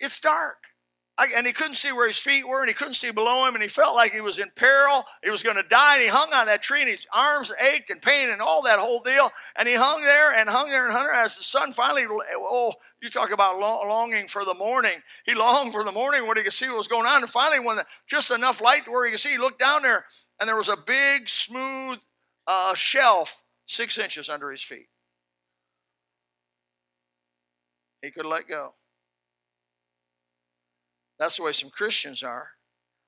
it's 0.00 0.18
dark. 0.18 0.71
I, 1.18 1.28
and 1.36 1.46
he 1.46 1.52
couldn't 1.52 1.74
see 1.74 1.92
where 1.92 2.06
his 2.06 2.16
feet 2.16 2.48
were, 2.48 2.60
and 2.60 2.68
he 2.68 2.74
couldn't 2.74 2.94
see 2.94 3.10
below 3.10 3.44
him, 3.46 3.54
and 3.54 3.62
he 3.62 3.68
felt 3.68 3.94
like 3.94 4.12
he 4.12 4.22
was 4.22 4.38
in 4.38 4.50
peril. 4.56 5.04
He 5.22 5.30
was 5.30 5.42
going 5.42 5.56
to 5.56 5.62
die, 5.62 5.96
and 5.96 6.02
he 6.02 6.08
hung 6.08 6.32
on 6.32 6.46
that 6.46 6.62
tree, 6.62 6.80
and 6.80 6.88
his 6.88 7.06
arms 7.12 7.52
ached 7.60 7.90
and 7.90 8.00
pain 8.00 8.30
and 8.30 8.40
all 8.40 8.62
that 8.62 8.78
whole 8.78 9.00
deal. 9.00 9.30
And 9.56 9.68
he 9.68 9.74
hung 9.74 10.00
there 10.00 10.32
and 10.32 10.48
hung 10.48 10.70
there 10.70 10.84
and 10.84 10.92
hung 10.92 11.04
there 11.04 11.12
as 11.12 11.36
the 11.36 11.44
sun 11.44 11.74
finally, 11.74 12.06
oh, 12.08 12.72
you 13.02 13.10
talk 13.10 13.30
about 13.30 13.58
longing 13.58 14.26
for 14.26 14.44
the 14.46 14.54
morning. 14.54 15.02
He 15.26 15.34
longed 15.34 15.74
for 15.74 15.84
the 15.84 15.92
morning 15.92 16.26
when 16.26 16.38
he 16.38 16.42
could 16.42 16.54
see 16.54 16.68
what 16.68 16.78
was 16.78 16.88
going 16.88 17.06
on. 17.06 17.22
And 17.22 17.30
finally, 17.30 17.60
when 17.60 17.80
just 18.08 18.30
enough 18.30 18.62
light 18.62 18.88
where 18.88 19.04
he 19.04 19.10
could 19.10 19.20
see, 19.20 19.32
he 19.32 19.38
looked 19.38 19.58
down 19.58 19.82
there, 19.82 20.06
and 20.40 20.48
there 20.48 20.56
was 20.56 20.70
a 20.70 20.76
big, 20.76 21.28
smooth 21.28 21.98
uh, 22.46 22.74
shelf 22.74 23.44
six 23.66 23.98
inches 23.98 24.28
under 24.30 24.50
his 24.50 24.62
feet. 24.62 24.88
He 28.00 28.10
could 28.10 28.26
let 28.26 28.48
go. 28.48 28.74
That's 31.18 31.36
the 31.36 31.44
way 31.44 31.52
some 31.52 31.70
Christians 31.70 32.22
are. 32.22 32.48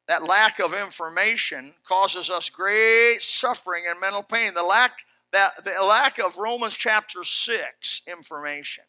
That 0.09 0.25
lack 0.25 0.61
of 0.61 0.75
information 0.75 1.75
causes 1.87 2.29
us 2.29 2.51
great 2.51 3.23
suffering 3.23 3.85
and 3.89 4.01
mental 4.01 4.23
pain. 4.23 4.55
The 4.55 4.63
lack, 4.63 4.99
that, 5.33 5.65
the 5.65 5.83
lack 5.83 6.19
of 6.19 6.37
Romans 6.37 6.77
chapter 6.77 7.25
6 7.25 8.03
information. 8.07 8.85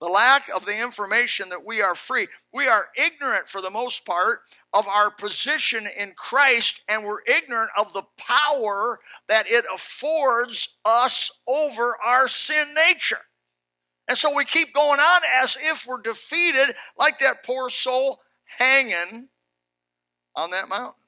The 0.00 0.08
lack 0.08 0.48
of 0.48 0.64
the 0.64 0.76
information 0.76 1.50
that 1.50 1.64
we 1.64 1.82
are 1.82 1.94
free. 1.94 2.26
We 2.54 2.66
are 2.66 2.86
ignorant, 2.96 3.48
for 3.48 3.60
the 3.60 3.70
most 3.70 4.06
part, 4.06 4.40
of 4.72 4.88
our 4.88 5.10
position 5.10 5.86
in 5.86 6.14
Christ, 6.16 6.82
and 6.88 7.04
we're 7.04 7.22
ignorant 7.26 7.70
of 7.76 7.92
the 7.92 8.04
power 8.16 8.98
that 9.28 9.46
it 9.46 9.66
affords 9.72 10.76
us 10.86 11.30
over 11.46 11.98
our 12.02 12.28
sin 12.28 12.74
nature. 12.74 13.20
And 14.08 14.16
so 14.16 14.34
we 14.34 14.44
keep 14.46 14.74
going 14.74 15.00
on 15.00 15.20
as 15.40 15.56
if 15.60 15.86
we're 15.86 16.00
defeated, 16.00 16.74
like 16.98 17.18
that 17.18 17.44
poor 17.44 17.68
soul 17.68 18.20
hanging 18.58 19.28
on 20.34 20.50
that 20.50 20.68
mountain. 20.68 21.02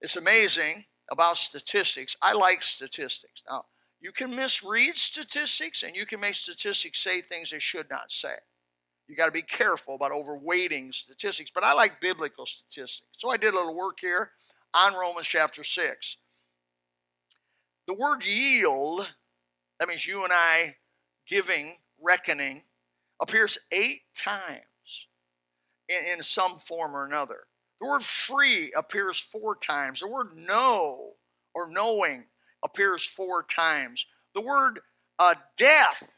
It's 0.00 0.16
amazing 0.16 0.84
about 1.10 1.36
statistics. 1.36 2.16
I 2.20 2.32
like 2.32 2.62
statistics. 2.62 3.42
Now, 3.48 3.64
you 4.00 4.12
can 4.12 4.34
misread 4.34 4.96
statistics 4.96 5.82
and 5.82 5.96
you 5.96 6.06
can 6.06 6.20
make 6.20 6.34
statistics 6.34 7.00
say 7.00 7.22
things 7.22 7.50
they 7.50 7.58
should 7.58 7.88
not 7.88 8.12
say. 8.12 8.34
You 9.08 9.16
got 9.16 9.26
to 9.26 9.32
be 9.32 9.42
careful 9.42 9.94
about 9.94 10.10
overweighting 10.10 10.92
statistics, 10.92 11.50
but 11.54 11.64
I 11.64 11.72
like 11.72 12.00
biblical 12.00 12.44
statistics. 12.44 13.16
So 13.16 13.30
I 13.30 13.36
did 13.36 13.54
a 13.54 13.56
little 13.56 13.76
work 13.76 13.98
here 14.00 14.32
on 14.74 14.94
Romans 14.94 15.28
chapter 15.28 15.64
6. 15.64 16.16
The 17.86 17.94
word 17.94 18.24
yield, 18.24 19.12
that 19.78 19.88
means 19.88 20.06
you 20.06 20.24
and 20.24 20.32
I 20.32 20.76
giving, 21.26 21.76
reckoning, 22.00 22.62
appears 23.20 23.58
eight 23.70 24.02
times 24.14 24.64
in, 25.88 26.14
in 26.14 26.22
some 26.22 26.58
form 26.58 26.94
or 26.94 27.04
another. 27.04 27.44
The 27.80 27.86
word 27.86 28.02
free 28.02 28.72
appears 28.76 29.20
four 29.20 29.56
times. 29.56 30.00
The 30.00 30.08
word 30.08 30.34
know 30.36 31.12
or 31.54 31.68
knowing 31.70 32.24
appears 32.64 33.04
four 33.04 33.42
times. 33.42 34.06
The 34.34 34.40
word 34.40 34.80
uh, 35.18 35.34
death 35.56 36.08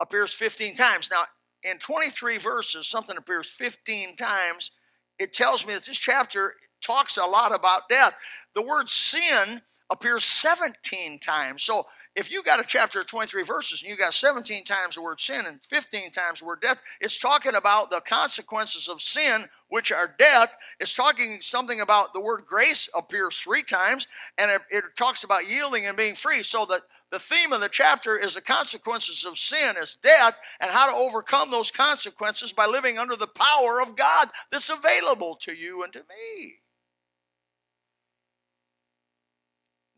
appears 0.00 0.32
15 0.32 0.74
times. 0.74 1.10
Now, 1.10 1.24
in 1.62 1.78
23 1.78 2.38
verses, 2.38 2.86
something 2.86 3.16
appears 3.16 3.48
15 3.50 4.16
times. 4.16 4.70
It 5.18 5.32
tells 5.32 5.66
me 5.66 5.74
that 5.74 5.84
this 5.84 5.98
chapter 5.98 6.54
talks 6.80 7.16
a 7.16 7.24
lot 7.24 7.54
about 7.54 7.88
death. 7.88 8.14
The 8.54 8.62
word 8.62 8.88
sin 8.88 9.62
appears 9.90 10.24
17 10.24 11.18
times. 11.18 11.62
So 11.62 11.86
if 12.18 12.32
you 12.32 12.42
got 12.42 12.58
a 12.58 12.64
chapter 12.64 12.98
of 12.98 13.06
23 13.06 13.44
verses 13.44 13.80
and 13.80 13.88
you 13.88 13.96
got 13.96 14.12
17 14.12 14.64
times 14.64 14.96
the 14.96 15.02
word 15.02 15.20
sin 15.20 15.46
and 15.46 15.60
15 15.70 16.10
times 16.10 16.40
the 16.40 16.46
word 16.46 16.60
death, 16.60 16.82
it's 17.00 17.16
talking 17.16 17.54
about 17.54 17.90
the 17.90 18.00
consequences 18.00 18.88
of 18.88 19.00
sin, 19.00 19.48
which 19.68 19.92
are 19.92 20.16
death. 20.18 20.56
It's 20.80 20.96
talking 20.96 21.38
something 21.40 21.80
about 21.80 22.12
the 22.12 22.20
word 22.20 22.42
grace 22.44 22.88
appears 22.92 23.36
three 23.36 23.62
times, 23.62 24.08
and 24.36 24.50
it, 24.50 24.62
it 24.68 24.84
talks 24.96 25.22
about 25.22 25.48
yielding 25.48 25.86
and 25.86 25.96
being 25.96 26.16
free. 26.16 26.42
So 26.42 26.66
that 26.66 26.82
the 27.12 27.20
theme 27.20 27.52
of 27.52 27.60
the 27.60 27.68
chapter 27.68 28.16
is 28.16 28.34
the 28.34 28.40
consequences 28.40 29.24
of 29.24 29.38
sin 29.38 29.76
is 29.80 29.96
death 30.02 30.34
and 30.58 30.72
how 30.72 30.90
to 30.90 30.96
overcome 30.96 31.52
those 31.52 31.70
consequences 31.70 32.52
by 32.52 32.66
living 32.66 32.98
under 32.98 33.14
the 33.14 33.28
power 33.28 33.80
of 33.80 33.94
God 33.94 34.30
that's 34.50 34.70
available 34.70 35.36
to 35.42 35.52
you 35.52 35.84
and 35.84 35.92
to 35.92 36.00
me. 36.00 36.56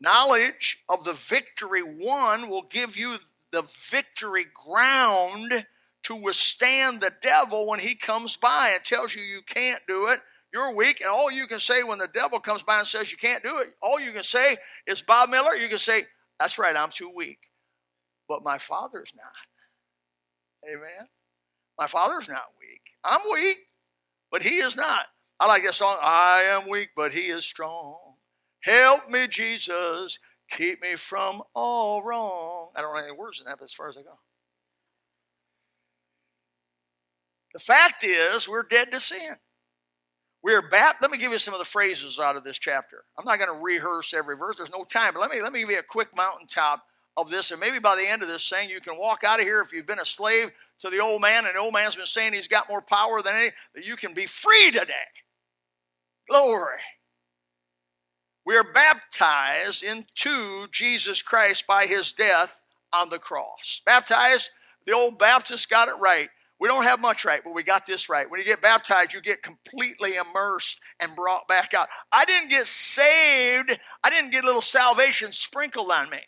Knowledge 0.01 0.79
of 0.89 1.03
the 1.03 1.13
victory 1.13 1.83
won 1.83 2.49
will 2.49 2.63
give 2.63 2.97
you 2.97 3.17
the 3.51 3.61
victory 3.91 4.47
ground 4.65 5.65
to 6.03 6.15
withstand 6.15 7.01
the 7.01 7.13
devil 7.21 7.67
when 7.67 7.79
he 7.79 7.93
comes 7.93 8.35
by 8.35 8.69
and 8.69 8.83
tells 8.83 9.13
you 9.13 9.21
you 9.21 9.41
can't 9.45 9.81
do 9.87 10.07
it. 10.07 10.19
You're 10.51 10.73
weak, 10.73 11.01
and 11.01 11.09
all 11.09 11.31
you 11.31 11.45
can 11.45 11.59
say 11.59 11.83
when 11.83 11.99
the 11.99 12.07
devil 12.07 12.39
comes 12.39 12.63
by 12.63 12.79
and 12.79 12.87
says 12.87 13.11
you 13.11 13.17
can't 13.17 13.43
do 13.43 13.59
it, 13.59 13.73
all 13.81 13.99
you 13.99 14.11
can 14.11 14.23
say 14.23 14.57
is, 14.87 15.01
Bob 15.01 15.29
Miller, 15.29 15.53
you 15.53 15.69
can 15.69 15.77
say, 15.77 16.05
That's 16.39 16.57
right, 16.57 16.75
I'm 16.75 16.89
too 16.89 17.11
weak. 17.15 17.39
But 18.27 18.43
my 18.43 18.57
father's 18.57 19.13
not. 19.15 20.69
Amen. 20.69 21.07
My 21.79 21.87
father's 21.87 22.27
not 22.27 22.45
weak. 22.59 22.81
I'm 23.03 23.21
weak, 23.31 23.59
but 24.31 24.41
he 24.41 24.57
is 24.57 24.75
not. 24.75 25.05
I 25.39 25.47
like 25.47 25.63
that 25.63 25.75
song, 25.75 25.97
I 26.01 26.41
am 26.49 26.67
weak, 26.67 26.89
but 26.95 27.11
he 27.11 27.27
is 27.27 27.45
strong. 27.45 28.10
Help 28.61 29.09
me, 29.09 29.27
Jesus. 29.27 30.19
Keep 30.49 30.81
me 30.81 30.95
from 30.95 31.41
all 31.55 32.03
wrong. 32.03 32.69
I 32.75 32.81
don't 32.81 32.93
know 32.93 33.01
any 33.01 33.11
words 33.11 33.39
in 33.39 33.45
that, 33.45 33.57
but 33.59 33.65
as 33.65 33.73
far 33.73 33.89
as 33.89 33.97
I 33.97 34.01
go. 34.01 34.19
The 37.53 37.59
fact 37.59 38.03
is, 38.03 38.47
we're 38.47 38.63
dead 38.63 38.91
to 38.91 38.99
sin. 38.99 39.35
We're 40.43 40.61
baptized. 40.61 41.01
Let 41.01 41.11
me 41.11 41.17
give 41.17 41.31
you 41.31 41.37
some 41.37 41.53
of 41.53 41.59
the 41.59 41.65
phrases 41.65 42.19
out 42.19 42.35
of 42.35 42.43
this 42.43 42.57
chapter. 42.57 43.03
I'm 43.17 43.25
not 43.25 43.39
going 43.39 43.55
to 43.55 43.63
rehearse 43.63 44.13
every 44.13 44.35
verse. 44.35 44.57
There's 44.57 44.71
no 44.71 44.83
time. 44.83 45.13
But 45.13 45.21
let 45.21 45.31
me 45.31 45.41
let 45.41 45.53
me 45.53 45.59
give 45.59 45.69
you 45.69 45.79
a 45.79 45.83
quick 45.83 46.15
mountaintop 46.15 46.83
of 47.17 47.29
this, 47.29 47.51
and 47.51 47.59
maybe 47.59 47.77
by 47.77 47.95
the 47.95 48.07
end 48.07 48.21
of 48.21 48.29
this 48.29 48.47
thing, 48.47 48.69
you 48.69 48.79
can 48.79 48.97
walk 48.97 49.23
out 49.25 49.39
of 49.39 49.45
here 49.45 49.61
if 49.61 49.73
you've 49.73 49.85
been 49.85 49.99
a 49.99 50.05
slave 50.05 50.49
to 50.79 50.89
the 50.89 50.99
old 50.99 51.21
man, 51.21 51.45
and 51.45 51.55
the 51.55 51.59
old 51.59 51.73
man's 51.73 51.95
been 51.95 52.05
saying 52.05 52.31
he's 52.31 52.47
got 52.47 52.69
more 52.69 52.81
power 52.81 53.21
than 53.21 53.35
any, 53.35 53.51
that 53.75 53.85
you 53.85 53.97
can 53.97 54.13
be 54.13 54.25
free 54.25 54.71
today. 54.71 54.93
Glory. 56.29 56.79
We 58.45 58.57
are 58.57 58.63
baptized 58.63 59.83
into 59.83 60.67
Jesus 60.71 61.21
Christ 61.21 61.67
by 61.67 61.85
his 61.85 62.11
death 62.11 62.59
on 62.93 63.09
the 63.09 63.19
cross. 63.19 63.81
Baptized, 63.85 64.49
the 64.85 64.93
old 64.93 65.19
Baptists 65.19 65.65
got 65.65 65.87
it 65.87 65.95
right. 65.99 66.29
We 66.59 66.67
don't 66.67 66.83
have 66.83 66.99
much 66.99 67.25
right, 67.25 67.41
but 67.43 67.55
we 67.55 67.63
got 67.63 67.85
this 67.87 68.07
right. 68.07 68.29
When 68.29 68.39
you 68.39 68.45
get 68.45 68.61
baptized, 68.61 69.13
you 69.13 69.21
get 69.21 69.41
completely 69.41 70.11
immersed 70.15 70.79
and 70.99 71.15
brought 71.15 71.47
back 71.47 71.73
out. 71.73 71.87
I 72.11 72.23
didn't 72.25 72.49
get 72.49 72.67
saved, 72.67 73.79
I 74.03 74.09
didn't 74.09 74.31
get 74.31 74.43
a 74.43 74.47
little 74.47 74.61
salvation 74.61 75.31
sprinkled 75.31 75.91
on 75.91 76.09
me. 76.09 76.21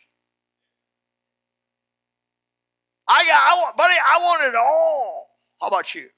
I 3.06 3.24
got, 3.24 3.34
I 3.34 3.72
buddy, 3.76 3.94
I 3.94 4.18
want 4.22 4.44
it 4.44 4.54
all. 4.56 5.28
How 5.60 5.68
about 5.68 5.94
you? 5.94 6.08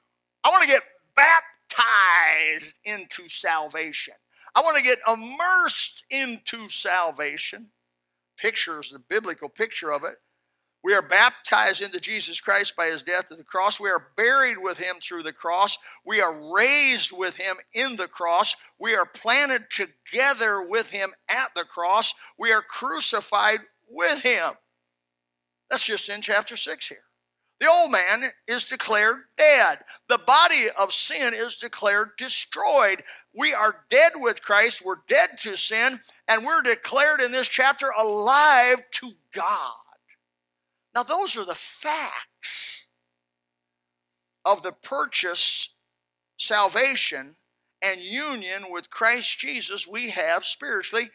I 0.45 0.51
want 0.51 0.63
to 0.63 0.69
get 0.69 0.83
baptized 1.15 2.75
into 2.85 3.29
salvation. 3.29 4.15
I 4.57 4.63
want 4.63 4.79
to 4.79 4.83
get 4.83 4.99
immersed 5.07 6.03
into 6.11 6.71
salvation. 6.71 7.69
Pictures, 8.39 8.91
the 8.91 8.99
biblical 8.99 9.51
picture 9.51 9.93
of 9.93 10.03
it. 10.03 10.17
We 10.83 10.95
are 10.95 11.03
baptized 11.03 11.83
into 11.83 12.01
Jesus 12.01 12.41
Christ 12.41 12.75
by 12.75 12.87
his 12.87 13.03
death 13.03 13.27
at 13.31 13.39
the 13.39 13.45
cross. 13.45 13.79
We 13.79 13.91
are 13.91 14.13
buried 14.17 14.59
with 14.59 14.79
him 14.79 14.97
through 15.03 15.25
the 15.25 15.33
cross. 15.33 15.77
We 16.07 16.21
are 16.21 16.55
raised 16.55 17.13
with 17.13 17.37
him 17.37 17.57
in 17.75 17.97
the 17.97 18.09
cross. 18.09 18.57
We 18.79 18.95
are 18.95 19.05
planted 19.05 19.65
together 19.71 20.63
with 20.63 20.91
him 20.91 21.13
at 21.29 21.51
the 21.55 21.65
cross. 21.65 22.15
We 22.39 22.53
are 22.53 22.63
crucified 22.63 23.61
with 23.91 24.23
him. 24.23 24.53
That's 25.69 25.85
just 25.85 26.09
in 26.09 26.21
chapter 26.23 26.57
6 26.57 26.89
here. 26.89 27.06
The 27.59 27.71
old 27.71 27.91
man 27.91 28.25
is 28.47 28.65
declared 28.65 29.25
dead. 29.39 29.79
The 30.09 30.19
body 30.19 30.69
of 30.77 30.93
sin 30.93 31.33
is 31.33 31.57
declared 31.57 32.11
destroyed. 32.19 33.03
We 33.35 33.55
are 33.55 33.85
dead 33.91 34.13
with 34.17 34.43
Christ. 34.43 34.85
We're 34.85 34.97
dead 35.09 35.39
to 35.39 35.57
sin. 35.57 36.01
And 36.29 36.45
we're 36.45 36.61
declared 36.61 37.21
in 37.21 37.33
this 37.33 37.49
chapter 37.49 37.89
alive 37.97 38.83
to 38.93 39.13
God. 39.33 39.73
Now, 40.95 41.03
those 41.03 41.37
are 41.37 41.47
the 41.47 41.55
facts 41.55 42.87
of 44.45 44.63
the 44.63 44.73
purchase, 44.73 45.71
salvation, 46.37 47.37
and 47.83 48.01
union 48.01 48.67
with 48.71 48.91
Christ 48.91 49.39
Jesus 49.39 49.87
we 49.87 50.11
have 50.11 50.45
spiritually, 50.45 51.11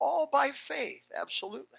all 0.00 0.28
by 0.30 0.50
faith, 0.50 1.02
absolutely. 1.18 1.78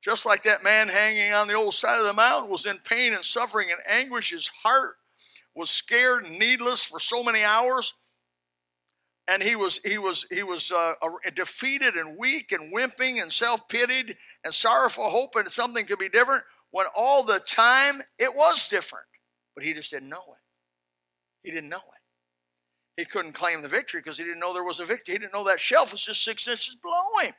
Just 0.00 0.24
like 0.24 0.44
that 0.44 0.64
man 0.64 0.88
hanging 0.88 1.32
on 1.32 1.46
the 1.46 1.54
old 1.54 1.74
side 1.74 1.98
of 1.98 2.06
the 2.06 2.12
mountain 2.12 2.50
was 2.50 2.64
in 2.64 2.78
pain 2.78 3.12
and 3.12 3.24
suffering 3.24 3.70
and 3.70 3.80
anguish, 3.86 4.30
his 4.30 4.48
heart 4.48 4.96
was 5.54 5.68
scared 5.68 6.24
and 6.24 6.38
needless 6.38 6.86
for 6.86 6.98
so 6.98 7.22
many 7.22 7.42
hours. 7.42 7.94
And 9.28 9.42
he 9.42 9.56
was 9.56 9.78
he 9.84 9.98
was 9.98 10.26
he 10.30 10.42
was 10.42 10.72
uh, 10.72 10.94
defeated 11.34 11.94
and 11.94 12.16
weak 12.18 12.50
and 12.50 12.74
wimping 12.74 13.22
and 13.22 13.32
self-pitied 13.32 14.16
and 14.42 14.52
sorrowful 14.52 15.08
hoping 15.08 15.46
something 15.46 15.86
could 15.86 15.98
be 15.98 16.08
different 16.08 16.42
when 16.70 16.86
all 16.96 17.22
the 17.22 17.38
time 17.38 18.02
it 18.18 18.34
was 18.34 18.68
different. 18.68 19.04
But 19.54 19.64
he 19.64 19.74
just 19.74 19.90
didn't 19.90 20.08
know 20.08 20.16
it. 20.16 21.46
He 21.46 21.52
didn't 21.52 21.70
know 21.70 21.76
it. 21.76 23.00
He 23.00 23.04
couldn't 23.04 23.32
claim 23.32 23.62
the 23.62 23.68
victory 23.68 24.00
because 24.00 24.18
he 24.18 24.24
didn't 24.24 24.40
know 24.40 24.52
there 24.52 24.64
was 24.64 24.80
a 24.80 24.84
victory. 24.84 25.14
He 25.14 25.18
didn't 25.18 25.34
know 25.34 25.44
that 25.44 25.60
shelf 25.60 25.92
was 25.92 26.02
just 26.02 26.24
six 26.24 26.48
inches 26.48 26.74
below 26.82 27.22
him 27.22 27.34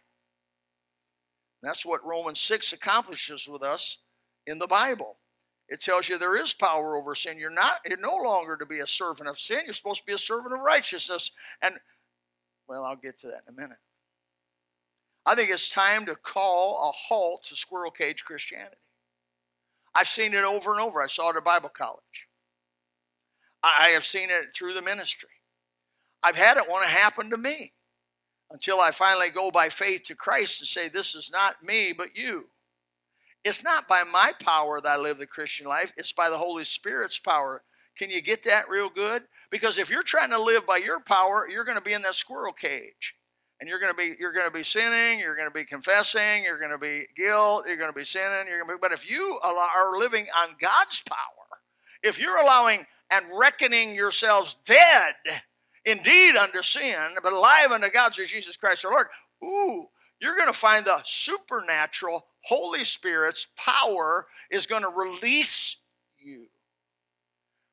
that's 1.62 1.86
what 1.86 2.06
romans 2.06 2.39
6 2.39 2.74
accomplishes 2.74 3.48
with 3.48 3.63
us 3.63 3.98
in 4.46 4.60
the 4.60 4.68
bible 4.68 5.18
it 5.72 5.80
tells 5.80 6.10
you 6.10 6.18
there 6.18 6.36
is 6.36 6.53
power 6.53 6.98
over 6.98 7.15
sin. 7.15 7.39
You're 7.39 7.50
not, 7.50 7.80
you're 7.88 7.98
no 7.98 8.18
longer 8.18 8.58
to 8.58 8.65
be 8.65 8.80
a 8.80 8.88
servant 8.88 9.30
of 9.30 9.39
sin. 9.39 9.62
You're 9.63 9.74
supposed 9.74 10.01
to 10.01 10.06
be 10.06 10.12
a 10.12 10.18
servant 10.18 10.53
of 10.53 10.60
righteousness. 10.60 11.32
And, 11.62 11.75
well, 12.68 12.84
I'll 12.84 12.98
get 12.98 13.18
to 13.20 13.27
that 13.27 13.44
in 13.48 13.53
a 13.53 13.62
minute. 13.62 13.77
I 15.25 15.34
think 15.34 15.50
it's 15.50 15.70
time 15.70 16.06
to 16.08 16.15
call 16.15 16.89
a 16.89 16.91
halt 16.91 17.46
to 17.46 17.56
squirrel 17.56 17.89
cage 17.89 18.25
Christianity. 18.25 18.75
I've 19.96 20.10
seen 20.10 20.34
it 20.34 20.44
over 20.44 20.74
and 20.74 20.82
over. 20.82 21.01
I 21.01 21.08
saw 21.08 21.30
it 21.30 21.38
at 21.38 21.46
Bible 21.46 21.70
college. 21.70 22.27
I 23.63 23.91
have 23.94 24.03
seen 24.03 24.30
it 24.30 24.53
through 24.53 24.74
the 24.74 24.82
ministry. 24.82 25.30
I've 26.22 26.36
had 26.36 26.58
it 26.58 26.70
want 26.70 26.84
to 26.84 26.89
happen 26.89 27.30
to 27.30 27.38
me 27.38 27.72
until 28.51 28.79
I 28.79 28.91
finally 28.91 29.29
go 29.29 29.50
by 29.50 29.70
faith 29.70 30.03
to 30.03 30.15
Christ 30.15 30.62
and 30.62 30.67
say, 30.67 30.89
This 30.89 31.15
is 31.15 31.31
not 31.31 31.63
me, 31.63 31.93
but 31.93 32.15
you. 32.15 32.48
It's 33.43 33.63
not 33.63 33.88
by 33.88 34.03
my 34.03 34.34
power 34.39 34.79
that 34.81 34.91
I 34.91 34.98
live 34.98 35.17
the 35.17 35.25
Christian 35.25 35.65
life, 35.65 35.91
it's 35.98 36.13
by 36.13 36.29
the 36.29 36.38
Holy 36.38 36.63
Spirit's 36.63 37.20
power. 37.20 37.63
Can 37.98 38.10
you 38.10 38.22
get 38.22 38.43
that 38.43 38.70
real 38.70 38.89
good? 38.89 39.24
Because 39.50 39.77
if 39.77 39.89
you're 39.89 40.03
trying 40.03 40.29
to 40.29 40.42
live 40.42 40.66
by 40.66 40.77
your 40.77 41.01
power, 41.01 41.48
you're 41.50 41.66
going 41.66 41.77
to 41.77 41.83
be 41.83 41.94
in 41.94 42.01
that 42.03 42.16
squirrel 42.16 42.53
cage. 42.53 43.16
And 43.59 43.70
you're 43.70 43.79
going 43.79 43.92
to 43.92 43.98
be 43.98 44.16
you're 44.20 44.33
going 44.33 44.48
to 44.48 44.53
be 44.53 44.64
sinning, 44.64 45.20
you're 45.20 45.35
going 45.35 45.48
to 45.48 45.53
be 45.53 45.66
confessing, 45.66 46.44
you're 46.44 46.57
going 46.57 46.72
to 46.72 46.79
be 46.79 47.05
guilt, 47.16 47.66
you're 47.68 47.77
going 47.77 47.92
to 47.92 47.98
be 47.98 48.05
sinning, 48.05 48.48
you're 48.48 48.57
going 48.57 48.70
to 48.70 48.75
be 48.75 48.79
but 48.81 48.92
if 48.92 49.09
you 49.09 49.40
are 49.44 50.00
living 50.00 50.25
on 50.35 50.55
God's 50.59 51.03
power, 51.07 51.18
if 52.01 52.20
you're 52.20 52.37
allowing 52.37 52.87
and 53.11 53.25
reckoning 53.31 53.94
yourselves 53.94 54.57
dead 54.66 55.14
indeed 55.85 56.35
unto 56.35 56.61
sin, 56.61 57.15
but 57.22 57.33
alive 57.33 57.72
unto 57.72 57.89
God 57.89 58.13
through 58.13 58.25
Jesus 58.25 58.57
Christ 58.57 58.85
our 58.85 58.91
Lord, 58.91 59.07
ooh, 59.44 59.87
you're 60.20 60.35
going 60.35 60.48
to 60.48 60.53
find 60.53 60.85
the 60.85 61.01
supernatural 61.03 62.25
Holy 62.44 62.83
Spirit's 62.83 63.48
power 63.55 64.27
is 64.50 64.67
going 64.67 64.83
to 64.83 64.89
release 64.89 65.77
you. 66.20 66.48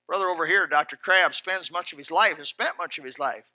Brother 0.06 0.26
over 0.26 0.46
here, 0.46 0.66
Dr. 0.66 0.96
Crabb, 0.96 1.34
spends 1.34 1.70
much 1.70 1.92
of 1.92 1.98
his 1.98 2.10
life, 2.10 2.38
has 2.38 2.48
spent 2.48 2.78
much 2.78 2.98
of 2.98 3.04
his 3.04 3.18
life 3.18 3.52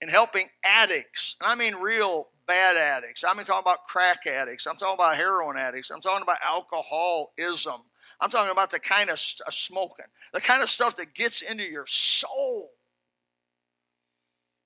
in 0.00 0.08
helping 0.08 0.48
addicts. 0.64 1.36
And 1.40 1.50
I 1.50 1.54
mean 1.56 1.74
real 1.74 2.28
bad 2.46 2.76
addicts. 2.76 3.24
I'm 3.24 3.36
talking 3.38 3.54
about 3.58 3.84
crack 3.84 4.26
addicts. 4.26 4.66
I'm 4.66 4.76
talking 4.76 4.94
about 4.94 5.16
heroin 5.16 5.56
addicts. 5.56 5.90
I'm 5.90 6.00
talking 6.00 6.22
about 6.22 6.38
alcoholism. 6.46 7.82
I'm 8.20 8.30
talking 8.30 8.52
about 8.52 8.70
the 8.70 8.78
kind 8.78 9.10
of 9.10 9.18
st- 9.18 9.46
uh, 9.46 9.50
smoking, 9.50 10.06
the 10.32 10.40
kind 10.40 10.62
of 10.62 10.70
stuff 10.70 10.96
that 10.96 11.14
gets 11.14 11.42
into 11.42 11.64
your 11.64 11.86
soul. 11.86 12.70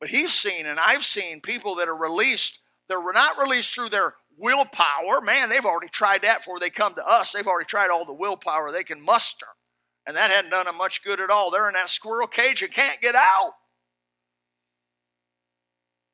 But 0.01 0.09
he's 0.09 0.33
seen, 0.33 0.67
and 0.67 0.81
I've 0.81 1.05
seen 1.05 1.41
people 1.41 1.77
that 1.77 1.89
are 1.89 1.97
released 1.97 2.61
they're 2.91 3.13
not 3.13 3.39
released 3.39 3.73
through 3.73 3.91
their 3.91 4.15
willpower. 4.37 5.21
Man, 5.23 5.49
they've 5.49 5.65
already 5.65 5.89
tried 5.89 6.23
that 6.23 6.39
before 6.39 6.59
they 6.59 6.71
come 6.71 6.93
to 6.95 7.07
us. 7.07 7.33
They've 7.33 7.47
already 7.47 7.67
tried 7.67 7.89
all 7.89 8.05
the 8.05 8.13
willpower 8.13 8.73
they 8.73 8.83
can 8.83 9.01
muster. 9.01 9.47
And 10.07 10.17
that 10.17 10.33
hadn't 10.33 10.51
done 10.51 10.67
them 10.67 10.77
much 10.77 11.05
good 11.05 11.21
at 11.21 11.31
all. 11.31 11.51
They're 11.53 11.69
in 11.69 11.75
that 11.75 11.89
squirrel 11.89 12.27
cage 12.27 12.63
and 12.63 12.73
can't 12.73 13.01
get 13.01 13.15
out. 13.15 13.53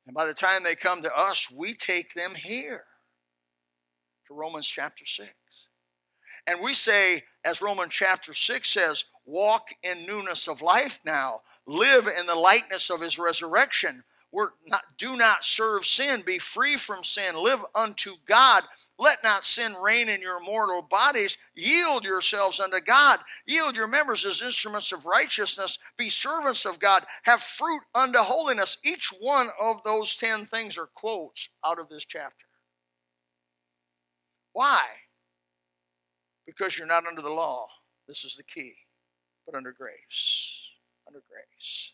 And 0.05 0.13
by 0.13 0.27
the 0.27 0.35
time 0.35 0.61
they 0.61 0.75
come 0.75 1.01
to 1.01 1.17
us, 1.17 1.49
we 1.49 1.73
take 1.73 2.13
them 2.13 2.35
here 2.35 2.83
to 4.27 4.35
Romans 4.35 4.67
chapter 4.67 5.03
6. 5.03 5.29
And 6.45 6.61
we 6.61 6.75
say, 6.75 7.23
as 7.43 7.59
Romans 7.59 7.91
chapter 7.91 8.35
6 8.35 8.69
says, 8.69 9.05
walk 9.27 9.67
in 9.83 10.07
newness 10.07 10.47
of 10.47 10.63
life 10.63 10.99
now, 11.05 11.41
live 11.67 12.07
in 12.07 12.25
the 12.25 12.35
likeness 12.35 12.89
of 12.89 13.01
his 13.01 13.19
resurrection 13.19 14.03
we're 14.31 14.49
not, 14.67 14.83
do 14.97 15.15
not 15.15 15.45
serve 15.45 15.85
sin. 15.85 16.21
Be 16.25 16.37
free 16.37 16.75
from 16.75 17.03
sin. 17.03 17.35
Live 17.35 17.63
unto 17.73 18.15
God. 18.27 18.65
Let 18.99 19.23
not 19.23 19.45
sin 19.45 19.73
reign 19.73 20.09
in 20.09 20.21
your 20.21 20.41
mortal 20.41 20.81
bodies. 20.81 21.37
Yield 21.55 22.03
yourselves 22.03 22.59
unto 22.59 22.79
God. 22.81 23.19
Yield 23.45 23.77
your 23.77 23.87
members 23.87 24.25
as 24.25 24.41
instruments 24.41 24.91
of 24.91 25.05
righteousness. 25.05 25.79
Be 25.97 26.09
servants 26.09 26.65
of 26.65 26.79
God. 26.79 27.05
Have 27.23 27.41
fruit 27.41 27.81
unto 27.95 28.19
holiness. 28.19 28.77
Each 28.83 29.13
one 29.17 29.49
of 29.61 29.81
those 29.85 30.15
10 30.15 30.45
things 30.47 30.77
are 30.77 30.89
quotes 30.93 31.49
out 31.65 31.79
of 31.79 31.87
this 31.87 32.03
chapter. 32.03 32.45
Why? 34.51 34.81
Because 36.45 36.77
you're 36.77 36.87
not 36.87 37.05
under 37.05 37.21
the 37.21 37.29
law. 37.29 37.67
This 38.07 38.25
is 38.25 38.35
the 38.35 38.43
key, 38.43 38.73
but 39.47 39.55
under 39.55 39.71
grace. 39.71 40.59
Under 41.07 41.23
grace. 41.31 41.93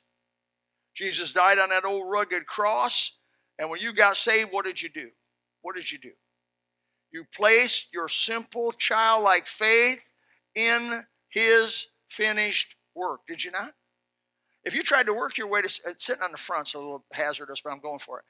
Jesus 0.93 1.31
died 1.31 1.59
on 1.59 1.69
that 1.69 1.85
old 1.85 2.09
rugged 2.11 2.45
cross. 2.45 3.13
And 3.57 3.69
when 3.69 3.79
you 3.79 3.93
got 3.93 4.17
saved, 4.17 4.51
what 4.51 4.65
did 4.65 4.81
you 4.81 4.89
do? 4.89 5.09
What 5.61 5.75
did 5.75 5.89
you 5.89 5.99
do? 5.99 6.11
You 7.11 7.25
placed 7.33 7.93
your 7.93 8.09
simple 8.09 8.71
childlike 8.71 9.45
faith 9.45 10.03
in 10.55 11.05
his 11.29 11.87
finished 12.09 12.75
work. 12.95 13.21
Did 13.27 13.43
you 13.43 13.51
not? 13.51 13.73
If 14.63 14.75
you 14.75 14.81
tried 14.81 15.05
to 15.05 15.13
work 15.13 15.37
your 15.37 15.47
way 15.47 15.61
to 15.61 15.67
uh, 15.67 15.93
sitting 15.97 16.23
on 16.23 16.31
the 16.31 16.37
front, 16.37 16.67
it's 16.67 16.73
a 16.73 16.79
little 16.79 17.05
hazardous, 17.11 17.61
but 17.61 17.71
I'm 17.71 17.79
going 17.79 17.99
for 17.99 18.19
it. 18.19 18.25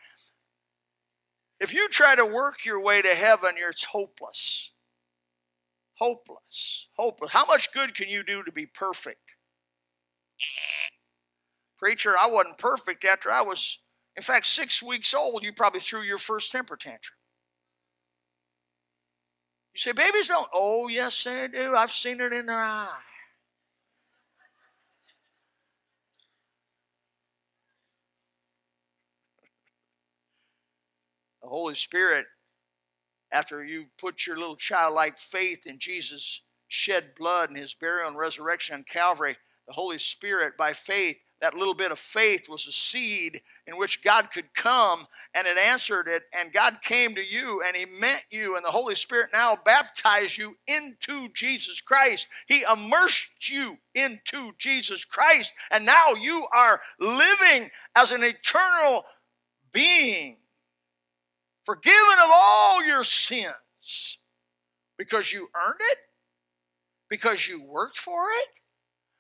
If 1.64 1.74
you 1.74 1.88
try 1.90 2.16
to 2.16 2.26
work 2.26 2.66
your 2.66 2.82
way 2.82 3.02
to 3.02 3.16
heaven, 3.16 3.56
you're 3.58 3.70
it's 3.70 3.86
hopeless. 3.86 4.72
Hopeless. 5.96 6.88
Hopeless. 6.98 7.32
How 7.32 7.46
much 7.46 7.72
good 7.72 7.96
can 7.96 8.10
you 8.10 8.24
do 8.24 8.44
to 8.44 8.52
be 8.52 8.66
perfect? 8.66 9.20
Preacher, 11.78 12.16
I 12.18 12.28
wasn't 12.28 12.58
perfect 12.58 13.06
after 13.06 13.32
I 13.32 13.42
was, 13.42 13.80
in 14.16 14.24
fact, 14.24 14.46
six 14.46 14.82
weeks 14.82 15.14
old. 15.14 15.44
You 15.44 15.54
probably 15.54 15.82
threw 15.82 16.02
your 16.02 16.18
first 16.18 16.52
temper 16.52 16.76
tantrum. 16.76 17.18
You 19.74 19.80
say, 19.80 19.92
babies 19.92 20.28
don't. 20.28 20.48
Oh, 20.54 20.88
yes, 20.88 21.24
they 21.24 21.48
do. 21.48 21.76
I've 21.76 21.92
seen 21.92 22.22
it 22.22 22.32
in 22.32 22.46
their 22.46 22.62
eye. 22.62 23.00
The 31.42 31.50
Holy 31.50 31.76
Spirit, 31.76 32.26
after 33.34 33.64
you 33.64 33.88
put 33.98 34.26
your 34.26 34.38
little 34.38 34.56
childlike 34.56 35.18
faith 35.18 35.66
in 35.66 35.80
Jesus' 35.80 36.42
shed 36.68 37.16
blood 37.18 37.50
and 37.50 37.58
his 37.58 37.74
burial 37.74 38.08
and 38.08 38.18
resurrection 38.18 38.76
on 38.76 38.84
Calvary, 38.84 39.36
the 39.68 39.74
Holy 39.74 39.98
Spirit, 39.98 40.58
by 40.58 40.74
faith, 40.74 41.18
that 41.42 41.56
little 41.56 41.74
bit 41.74 41.92
of 41.92 42.00
faith 42.00 42.48
was 42.48 42.68
a 42.68 42.72
seed 42.72 43.42
in 43.68 43.76
which 43.76 44.02
God 44.02 44.30
could 44.32 44.54
come 44.54 45.08
and 45.34 45.46
it 45.46 45.58
answered 45.58 46.08
it, 46.08 46.24
and 46.34 46.54
God 46.54 46.78
came 46.82 47.16
to 47.16 47.22
you 47.22 47.62
and 47.66 47.76
He 47.76 47.86
met 47.86 48.24
you, 48.32 48.56
and 48.56 48.64
the 48.66 48.72
Holy 48.72 48.96
Spirit 48.96 49.32
now 49.34 49.58
baptized 49.66 50.38
you 50.38 50.56
into 50.68 51.28
Jesus 51.34 51.82
Christ. 51.82 52.30
He 52.48 52.64
immersed 52.64 53.50
you 53.50 53.78
into 53.94 54.54
Jesus 54.58 55.04
Christ, 55.04 55.52
and 55.70 55.86
now 55.86 56.14
you 56.14 56.48
are 56.54 56.80
living 57.00 57.72
as 57.96 58.12
an 58.12 58.24
eternal 58.24 59.04
being, 59.74 60.38
forgiven 61.66 62.18
of 62.24 62.30
all 62.32 62.84
your 62.84 63.04
sins 63.04 64.18
because 64.98 65.32
you 65.32 65.50
earned 65.56 65.80
it, 65.80 65.98
because 67.10 67.48
you 67.48 67.62
worked 67.62 67.98
for 67.98 68.26
it, 68.42 68.50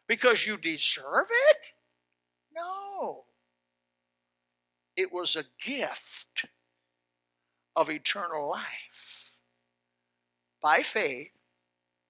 because 0.07 0.45
you 0.45 0.57
deserve 0.57 1.27
it. 1.29 1.57
No. 2.55 3.25
It 4.95 5.11
was 5.11 5.35
a 5.35 5.45
gift 5.63 6.45
of 7.75 7.89
eternal 7.89 8.49
life 8.49 9.33
by 10.61 10.81
faith 10.81 11.31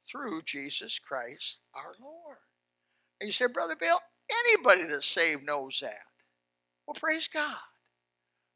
through 0.07 0.41
Jesus 0.41 0.99
Christ 0.99 1.59
our 1.73 1.93
Lord. 1.99 2.37
And 3.19 3.27
you 3.27 3.31
say, 3.31 3.47
Brother 3.47 3.75
Bill, 3.75 3.99
anybody 4.29 4.83
that's 4.83 5.07
saved 5.07 5.45
knows 5.45 5.79
that. 5.81 6.03
Well, 6.85 6.95
praise 6.95 7.27
God. 7.27 7.55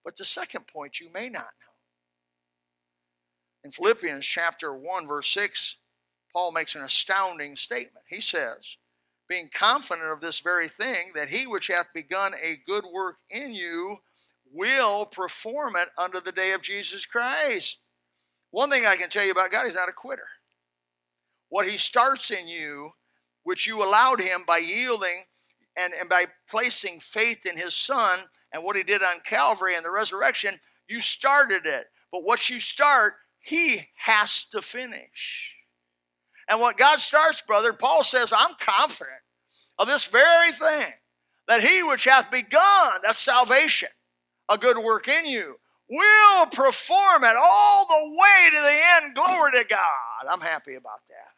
But 0.03 0.17
the 0.17 0.25
second 0.25 0.67
point 0.67 0.99
you 0.99 1.09
may 1.13 1.29
not 1.29 1.43
know. 1.61 1.66
In 3.67 3.71
Philippians 3.71 4.25
chapter 4.25 4.73
1, 4.73 5.07
verse 5.07 5.29
6, 5.33 5.75
Paul 6.31 6.53
makes 6.53 6.75
an 6.75 6.83
astounding 6.83 7.57
statement. 7.57 8.05
He 8.07 8.21
says, 8.21 8.77
being 9.27 9.49
confident 9.53 10.09
of 10.09 10.21
this 10.21 10.39
very 10.39 10.69
thing, 10.69 11.11
that 11.15 11.27
he 11.27 11.45
which 11.45 11.67
hath 11.67 11.87
begun 11.93 12.33
a 12.41 12.61
good 12.65 12.85
work 12.93 13.17
in 13.29 13.53
you 13.53 13.97
will 14.53 15.05
perform 15.05 15.75
it 15.75 15.89
unto 15.97 16.21
the 16.21 16.31
day 16.31 16.53
of 16.53 16.61
Jesus 16.61 17.05
Christ. 17.05 17.79
One 18.51 18.69
thing 18.69 18.85
I 18.85 18.95
can 18.95 19.09
tell 19.09 19.25
you 19.25 19.33
about 19.33 19.51
God, 19.51 19.65
he's 19.65 19.75
not 19.75 19.89
a 19.89 19.91
quitter. 19.91 20.27
What 21.49 21.67
he 21.67 21.77
starts 21.77 22.31
in 22.31 22.47
you, 22.47 22.91
which 23.43 23.67
you 23.67 23.83
allowed 23.83 24.21
him 24.21 24.43
by 24.47 24.59
yielding 24.59 25.23
and, 25.75 25.91
and 25.91 26.07
by 26.07 26.27
placing 26.49 27.01
faith 27.01 27.45
in 27.45 27.57
his 27.57 27.75
son 27.75 28.19
and 28.53 28.63
what 28.63 28.77
he 28.77 28.83
did 28.83 29.03
on 29.03 29.19
Calvary 29.25 29.75
and 29.75 29.83
the 29.83 29.91
resurrection, 29.91 30.57
you 30.87 31.01
started 31.01 31.65
it. 31.65 31.87
But 32.13 32.23
what 32.23 32.49
you 32.49 32.61
start, 32.61 33.15
he 33.47 33.79
has 33.95 34.43
to 34.43 34.61
finish. 34.61 35.53
And 36.49 36.59
what 36.59 36.75
God 36.75 36.99
starts, 36.99 37.41
brother, 37.41 37.71
Paul 37.71 38.03
says, 38.03 38.33
I'm 38.35 38.55
confident 38.59 39.21
of 39.79 39.87
this 39.87 40.03
very 40.03 40.51
thing, 40.51 40.91
that 41.47 41.63
he 41.63 41.81
which 41.81 42.03
hath 42.03 42.29
begun, 42.29 42.91
that's 43.03 43.19
salvation, 43.19 43.87
a 44.49 44.57
good 44.57 44.77
work 44.77 45.07
in 45.07 45.25
you, 45.25 45.55
will 45.89 46.45
perform 46.47 47.23
it 47.23 47.35
all 47.41 47.87
the 47.87 48.09
way 48.09 48.49
to 48.51 48.61
the 48.61 49.05
end. 49.05 49.15
Glory 49.15 49.53
to 49.53 49.65
God. 49.69 50.29
I'm 50.29 50.41
happy 50.41 50.75
about 50.75 51.07
that. 51.07 51.31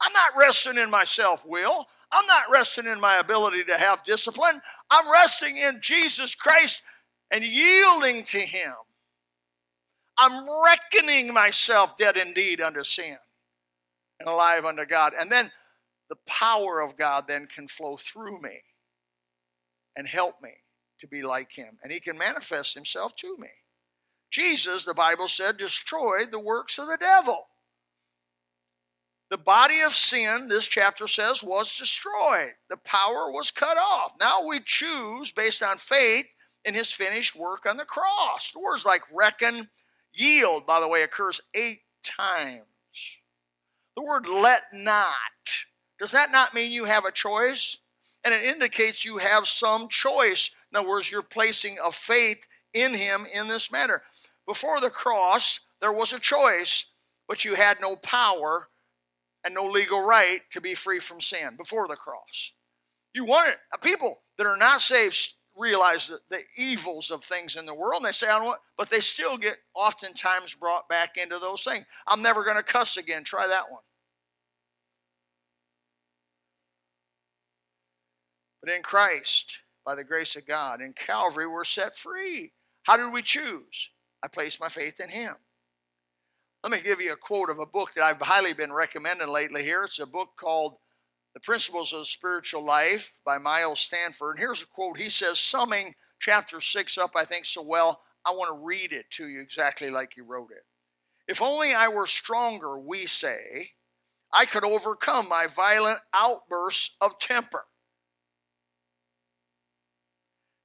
I'm 0.00 0.14
not 0.14 0.32
resting 0.38 0.78
in 0.78 0.90
my 0.90 1.04
self 1.04 1.44
will. 1.44 1.86
I'm 2.10 2.26
not 2.26 2.50
resting 2.50 2.86
in 2.86 3.00
my 3.00 3.18
ability 3.18 3.64
to 3.64 3.76
have 3.76 4.02
discipline. 4.02 4.62
I'm 4.90 5.12
resting 5.12 5.58
in 5.58 5.80
Jesus 5.82 6.34
Christ 6.34 6.82
and 7.30 7.44
yielding 7.44 8.22
to 8.24 8.38
Him. 8.38 8.72
I'm 10.18 10.46
reckoning 10.64 11.32
myself 11.32 11.96
dead 11.96 12.16
indeed 12.16 12.60
under 12.60 12.84
sin 12.84 13.16
and 14.20 14.28
alive 14.28 14.64
unto 14.64 14.86
God. 14.86 15.12
And 15.18 15.30
then 15.30 15.50
the 16.08 16.16
power 16.26 16.80
of 16.80 16.96
God 16.96 17.24
then 17.26 17.46
can 17.46 17.66
flow 17.68 17.96
through 17.96 18.40
me 18.40 18.60
and 19.96 20.06
help 20.06 20.42
me 20.42 20.52
to 21.00 21.06
be 21.08 21.22
like 21.22 21.52
Him. 21.52 21.78
And 21.82 21.92
He 21.92 22.00
can 22.00 22.16
manifest 22.16 22.74
Himself 22.74 23.16
to 23.16 23.36
me. 23.38 23.48
Jesus, 24.30 24.84
the 24.84 24.94
Bible 24.94 25.28
said, 25.28 25.56
destroyed 25.56 26.32
the 26.32 26.40
works 26.40 26.78
of 26.78 26.88
the 26.88 26.98
devil. 26.98 27.46
The 29.30 29.38
body 29.38 29.80
of 29.80 29.94
sin, 29.94 30.48
this 30.48 30.68
chapter 30.68 31.08
says, 31.08 31.42
was 31.42 31.76
destroyed. 31.76 32.52
The 32.68 32.76
power 32.76 33.30
was 33.30 33.50
cut 33.50 33.76
off. 33.76 34.12
Now 34.20 34.46
we 34.46 34.60
choose 34.64 35.32
based 35.32 35.62
on 35.62 35.78
faith 35.78 36.26
in 36.64 36.74
his 36.74 36.92
finished 36.92 37.34
work 37.34 37.66
on 37.66 37.76
the 37.76 37.84
cross. 37.84 38.52
Words 38.54 38.84
like 38.84 39.02
reckon, 39.12 39.68
yield, 40.14 40.66
by 40.66 40.80
the 40.80 40.88
way, 40.88 41.02
occurs 41.02 41.40
eight 41.54 41.80
times. 42.02 42.62
The 43.96 44.02
word 44.02 44.26
let 44.26 44.62
not. 44.72 45.06
Does 45.98 46.12
that 46.12 46.32
not 46.32 46.54
mean 46.54 46.72
you 46.72 46.84
have 46.84 47.04
a 47.04 47.12
choice? 47.12 47.78
And 48.24 48.34
it 48.34 48.42
indicates 48.42 49.04
you 49.04 49.18
have 49.18 49.46
some 49.46 49.88
choice. 49.88 50.50
In 50.72 50.78
other 50.78 50.88
words, 50.88 51.10
you're 51.10 51.22
placing 51.22 51.78
a 51.82 51.90
faith 51.90 52.46
in 52.72 52.94
him 52.94 53.26
in 53.32 53.48
this 53.48 53.70
matter. 53.70 54.02
Before 54.46 54.80
the 54.80 54.90
cross, 54.90 55.60
there 55.80 55.92
was 55.92 56.12
a 56.12 56.18
choice, 56.18 56.86
but 57.28 57.44
you 57.44 57.54
had 57.54 57.80
no 57.80 57.96
power 57.96 58.68
and 59.44 59.54
no 59.54 59.66
legal 59.66 60.00
right 60.00 60.40
to 60.50 60.60
be 60.60 60.74
free 60.74 60.98
from 60.98 61.20
sin 61.20 61.56
before 61.56 61.86
the 61.86 61.96
cross. 61.96 62.52
You 63.14 63.24
wanted 63.24 63.56
a 63.72 63.76
uh, 63.76 63.78
people 63.78 64.22
that 64.38 64.46
are 64.46 64.56
not 64.56 64.80
saved 64.80 65.34
realize 65.56 66.08
the, 66.08 66.18
the 66.30 66.40
evils 66.56 67.10
of 67.10 67.22
things 67.24 67.56
in 67.56 67.66
the 67.66 67.74
world 67.74 68.00
and 68.00 68.06
they 68.06 68.12
say, 68.12 68.28
I 68.28 68.38
don't 68.38 68.46
want, 68.46 68.60
but 68.76 68.90
they 68.90 69.00
still 69.00 69.36
get 69.36 69.56
oftentimes 69.74 70.54
brought 70.54 70.88
back 70.88 71.16
into 71.16 71.38
those 71.38 71.62
things. 71.64 71.86
I'm 72.06 72.22
never 72.22 72.44
going 72.44 72.56
to 72.56 72.62
cuss 72.62 72.96
again. 72.96 73.24
Try 73.24 73.46
that 73.46 73.70
one. 73.70 73.82
But 78.62 78.72
in 78.72 78.82
Christ, 78.82 79.58
by 79.84 79.94
the 79.94 80.04
grace 80.04 80.36
of 80.36 80.46
God, 80.46 80.80
in 80.80 80.94
Calvary, 80.94 81.46
we're 81.46 81.64
set 81.64 81.96
free. 81.96 82.50
How 82.84 82.96
did 82.96 83.12
we 83.12 83.22
choose? 83.22 83.90
I 84.22 84.28
placed 84.28 84.58
my 84.58 84.68
faith 84.68 85.00
in 85.00 85.10
Him. 85.10 85.34
Let 86.62 86.72
me 86.72 86.80
give 86.80 86.98
you 86.98 87.12
a 87.12 87.16
quote 87.16 87.50
of 87.50 87.58
a 87.58 87.66
book 87.66 87.92
that 87.92 88.04
I've 88.04 88.22
highly 88.22 88.54
been 88.54 88.72
recommending 88.72 89.28
lately 89.28 89.62
here. 89.62 89.84
It's 89.84 89.98
a 89.98 90.06
book 90.06 90.30
called 90.36 90.76
The 91.34 91.40
Principles 91.40 91.92
of 91.92 92.06
Spiritual 92.06 92.64
Life 92.64 93.12
by 93.24 93.38
Miles 93.38 93.80
Stanford. 93.80 94.38
Here's 94.38 94.62
a 94.62 94.66
quote. 94.66 94.96
He 94.98 95.10
says, 95.10 95.40
summing 95.40 95.94
chapter 96.20 96.60
6 96.60 96.96
up, 96.96 97.10
I 97.16 97.24
think, 97.24 97.44
so 97.44 97.60
well, 97.60 98.02
I 98.24 98.30
want 98.30 98.48
to 98.48 98.64
read 98.64 98.92
it 98.92 99.10
to 99.12 99.28
you 99.28 99.40
exactly 99.40 99.90
like 99.90 100.12
he 100.14 100.20
wrote 100.20 100.50
it. 100.52 100.64
If 101.26 101.42
only 101.42 101.74
I 101.74 101.88
were 101.88 102.06
stronger, 102.06 102.78
we 102.78 103.06
say, 103.06 103.72
I 104.32 104.46
could 104.46 104.64
overcome 104.64 105.28
my 105.28 105.48
violent 105.48 105.98
outbursts 106.12 106.96
of 107.00 107.18
temper. 107.18 107.64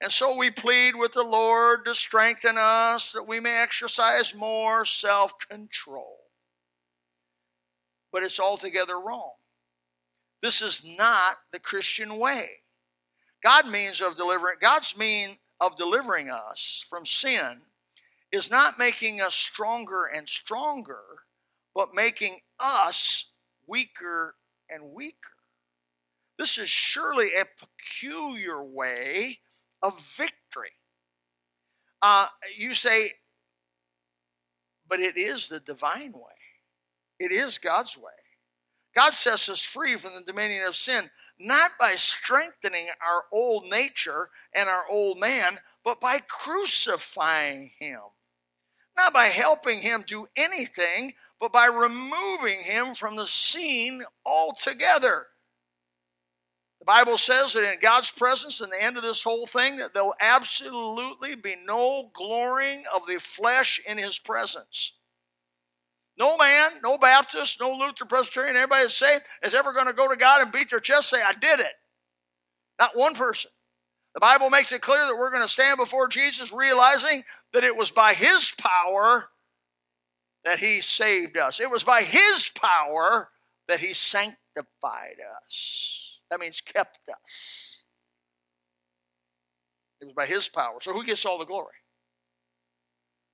And 0.01 0.11
so 0.11 0.37
we 0.37 0.51
plead 0.51 0.95
with 0.95 1.13
the 1.13 1.23
Lord 1.23 1.83
to 1.85 1.93
strengthen 1.93 2.57
us 2.57 3.11
that 3.13 3.27
we 3.27 3.39
may 3.39 3.57
exercise 3.57 4.33
more 4.33 4.85
self 4.85 5.33
control. 5.49 6.17
But 8.11 8.23
it's 8.23 8.39
altogether 8.39 8.99
wrong. 8.99 9.33
This 10.41 10.61
is 10.61 10.83
not 10.97 11.37
the 11.51 11.59
Christian 11.59 12.17
way. 12.17 12.47
God 13.43 13.69
means 13.69 14.01
of 14.01 14.17
delivering 14.17 14.57
God's 14.61 14.97
mean 14.97 15.37
of 15.59 15.77
delivering 15.77 16.29
us 16.29 16.85
from 16.89 17.05
sin 17.05 17.61
is 18.31 18.49
not 18.49 18.77
making 18.77 19.21
us 19.21 19.35
stronger 19.35 20.05
and 20.05 20.27
stronger, 20.29 21.01
but 21.73 21.93
making 21.93 22.39
us 22.59 23.25
weaker 23.67 24.35
and 24.69 24.93
weaker. 24.93 25.15
This 26.37 26.57
is 26.57 26.69
surely 26.69 27.29
a 27.33 27.45
peculiar 27.45 28.63
way 28.63 29.39
of 29.81 29.99
victory. 30.15 30.71
Uh, 32.01 32.27
you 32.55 32.73
say, 32.73 33.13
but 34.87 34.99
it 34.99 35.17
is 35.17 35.49
the 35.49 35.59
divine 35.59 36.13
way. 36.13 36.21
It 37.19 37.31
is 37.31 37.57
God's 37.57 37.97
way. 37.97 38.11
God 38.95 39.13
sets 39.13 39.49
us 39.49 39.61
free 39.61 39.95
from 39.95 40.15
the 40.15 40.21
dominion 40.21 40.65
of 40.65 40.75
sin, 40.75 41.09
not 41.39 41.71
by 41.79 41.95
strengthening 41.95 42.87
our 43.05 43.25
old 43.31 43.65
nature 43.65 44.29
and 44.53 44.67
our 44.67 44.83
old 44.89 45.19
man, 45.19 45.59
but 45.83 46.01
by 46.01 46.19
crucifying 46.19 47.71
him. 47.79 48.01
Not 48.97 49.13
by 49.13 49.27
helping 49.27 49.79
him 49.79 50.03
do 50.05 50.27
anything, 50.35 51.13
but 51.39 51.53
by 51.53 51.67
removing 51.67 52.59
him 52.59 52.93
from 52.95 53.15
the 53.15 53.27
scene 53.27 54.03
altogether. 54.25 55.27
The 56.79 56.85
Bible 56.85 57.17
says 57.17 57.53
that 57.53 57.71
in 57.71 57.79
God's 57.79 58.11
presence, 58.11 58.61
in 58.61 58.69
the 58.69 58.81
end 58.81 58.97
of 58.97 59.03
this 59.03 59.23
whole 59.23 59.47
thing, 59.47 59.77
that 59.77 59.93
there'll 59.93 60.15
absolutely 60.19 61.35
be 61.35 61.55
no 61.63 62.09
glorying 62.13 62.83
of 62.93 63.05
the 63.05 63.19
flesh 63.19 63.79
in 63.85 63.97
his 63.97 64.17
presence. 64.17 64.93
No 66.19 66.37
man, 66.37 66.71
no 66.83 66.97
Baptist, 66.97 67.61
no 67.61 67.71
Lutheran 67.71 68.09
Presbyterian, 68.09 68.57
anybody 68.57 68.83
that's 68.83 68.93
saved 68.93 69.23
is 69.41 69.53
ever 69.53 69.71
going 69.71 69.85
to 69.85 69.93
go 69.93 70.09
to 70.09 70.17
God 70.17 70.41
and 70.41 70.51
beat 70.51 70.69
their 70.69 70.81
chest 70.81 71.09
say, 71.09 71.21
I 71.21 71.31
did 71.31 71.61
it. 71.61 71.73
Not 72.77 72.91
one 72.95 73.13
person. 73.13 73.51
The 74.13 74.19
Bible 74.19 74.49
makes 74.49 74.71
it 74.73 74.81
clear 74.81 75.05
that 75.07 75.17
we're 75.17 75.29
going 75.29 75.43
to 75.43 75.47
stand 75.47 75.77
before 75.77 76.09
Jesus 76.09 76.51
realizing 76.51 77.23
that 77.53 77.63
it 77.63 77.75
was 77.75 77.89
by 77.89 78.13
his 78.13 78.53
power 78.57 79.29
that 80.43 80.59
he 80.59 80.81
saved 80.81 81.37
us. 81.37 81.59
It 81.59 81.69
was 81.69 81.83
by 81.83 82.01
his 82.01 82.51
power 82.53 83.29
that 83.67 83.79
he 83.79 83.93
sanctified 83.93 85.17
us. 85.45 86.19
That 86.31 86.39
means 86.39 86.59
kept 86.59 86.99
us. 87.09 87.81
It 90.01 90.05
was 90.05 90.13
by 90.13 90.25
his 90.25 90.49
power. 90.49 90.79
So 90.81 90.91
who 90.91 91.03
gets 91.03 91.25
all 91.25 91.37
the 91.37 91.45
glory? 91.45 91.75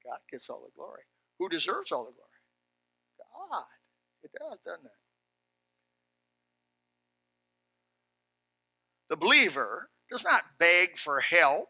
God 0.03 0.17
gets 0.31 0.49
all 0.49 0.61
the 0.65 0.75
glory. 0.75 1.03
Who 1.39 1.49
deserves 1.49 1.91
all 1.91 2.05
the 2.05 2.11
glory? 2.11 2.34
It 4.25 4.31
does, 4.39 4.57
doesn't 4.57 4.85
it? 4.85 4.91
The 9.09 9.15
believer 9.15 9.89
does 10.09 10.23
not 10.23 10.43
beg 10.57 10.97
for 10.97 11.19
help, 11.19 11.69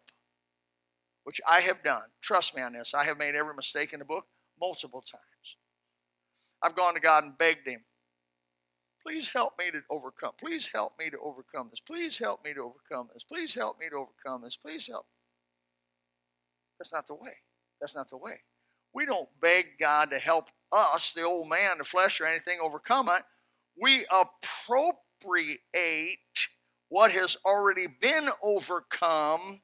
which 1.26 1.42
I 1.48 1.60
have 1.62 1.84
done. 1.84 2.04
Trust 2.22 2.56
me 2.56 2.62
on 2.62 2.74
this. 2.74 2.94
I 2.94 3.04
have 3.04 3.18
made 3.18 3.36
every 3.36 3.54
mistake 3.54 3.92
in 3.92 4.00
the 4.00 4.06
book 4.06 4.26
multiple 4.60 5.02
times. 5.02 5.58
I've 6.64 6.76
gone 6.76 6.94
to 6.94 7.02
God 7.02 7.26
and 7.26 7.38
begged 7.38 7.68
Him, 7.68 7.82
please 9.06 9.30
help 9.30 9.54
me 9.60 9.70
to 9.72 9.82
overcome. 9.90 10.32
Please 10.40 10.70
help 10.74 10.94
me 10.98 11.10
to 11.10 11.18
overcome 11.20 11.68
this. 11.70 11.82
Please 11.82 12.18
help 12.18 12.44
me 12.44 12.54
to 12.54 12.62
overcome 12.62 13.10
this. 13.14 13.24
Please 13.24 13.54
help 13.54 13.78
me 13.80 13.88
to 13.90 13.96
overcome 13.98 14.44
this. 14.44 14.58
Please 14.58 14.88
help. 14.88 15.06
That's 16.80 16.94
not 16.94 17.06
the 17.08 17.16
way. 17.16 17.34
That's 17.80 17.96
not 17.96 18.10
the 18.10 18.18
way. 18.18 18.42
We 18.96 19.06
don't 19.06 19.28
beg 19.42 19.78
God 19.78 20.12
to 20.12 20.20
help 20.20 20.50
us, 20.72 21.12
the 21.14 21.24
old 21.24 21.50
man, 21.50 21.80
the 21.80 21.84
flesh, 21.84 22.22
or 22.22 22.26
anything 22.26 22.60
overcome 22.64 23.10
it. 23.10 23.24
We 23.80 24.06
appropriate 24.10 25.60
what 26.88 27.12
has 27.12 27.36
already 27.46 27.88
been 27.88 28.30
overcome 28.42 29.60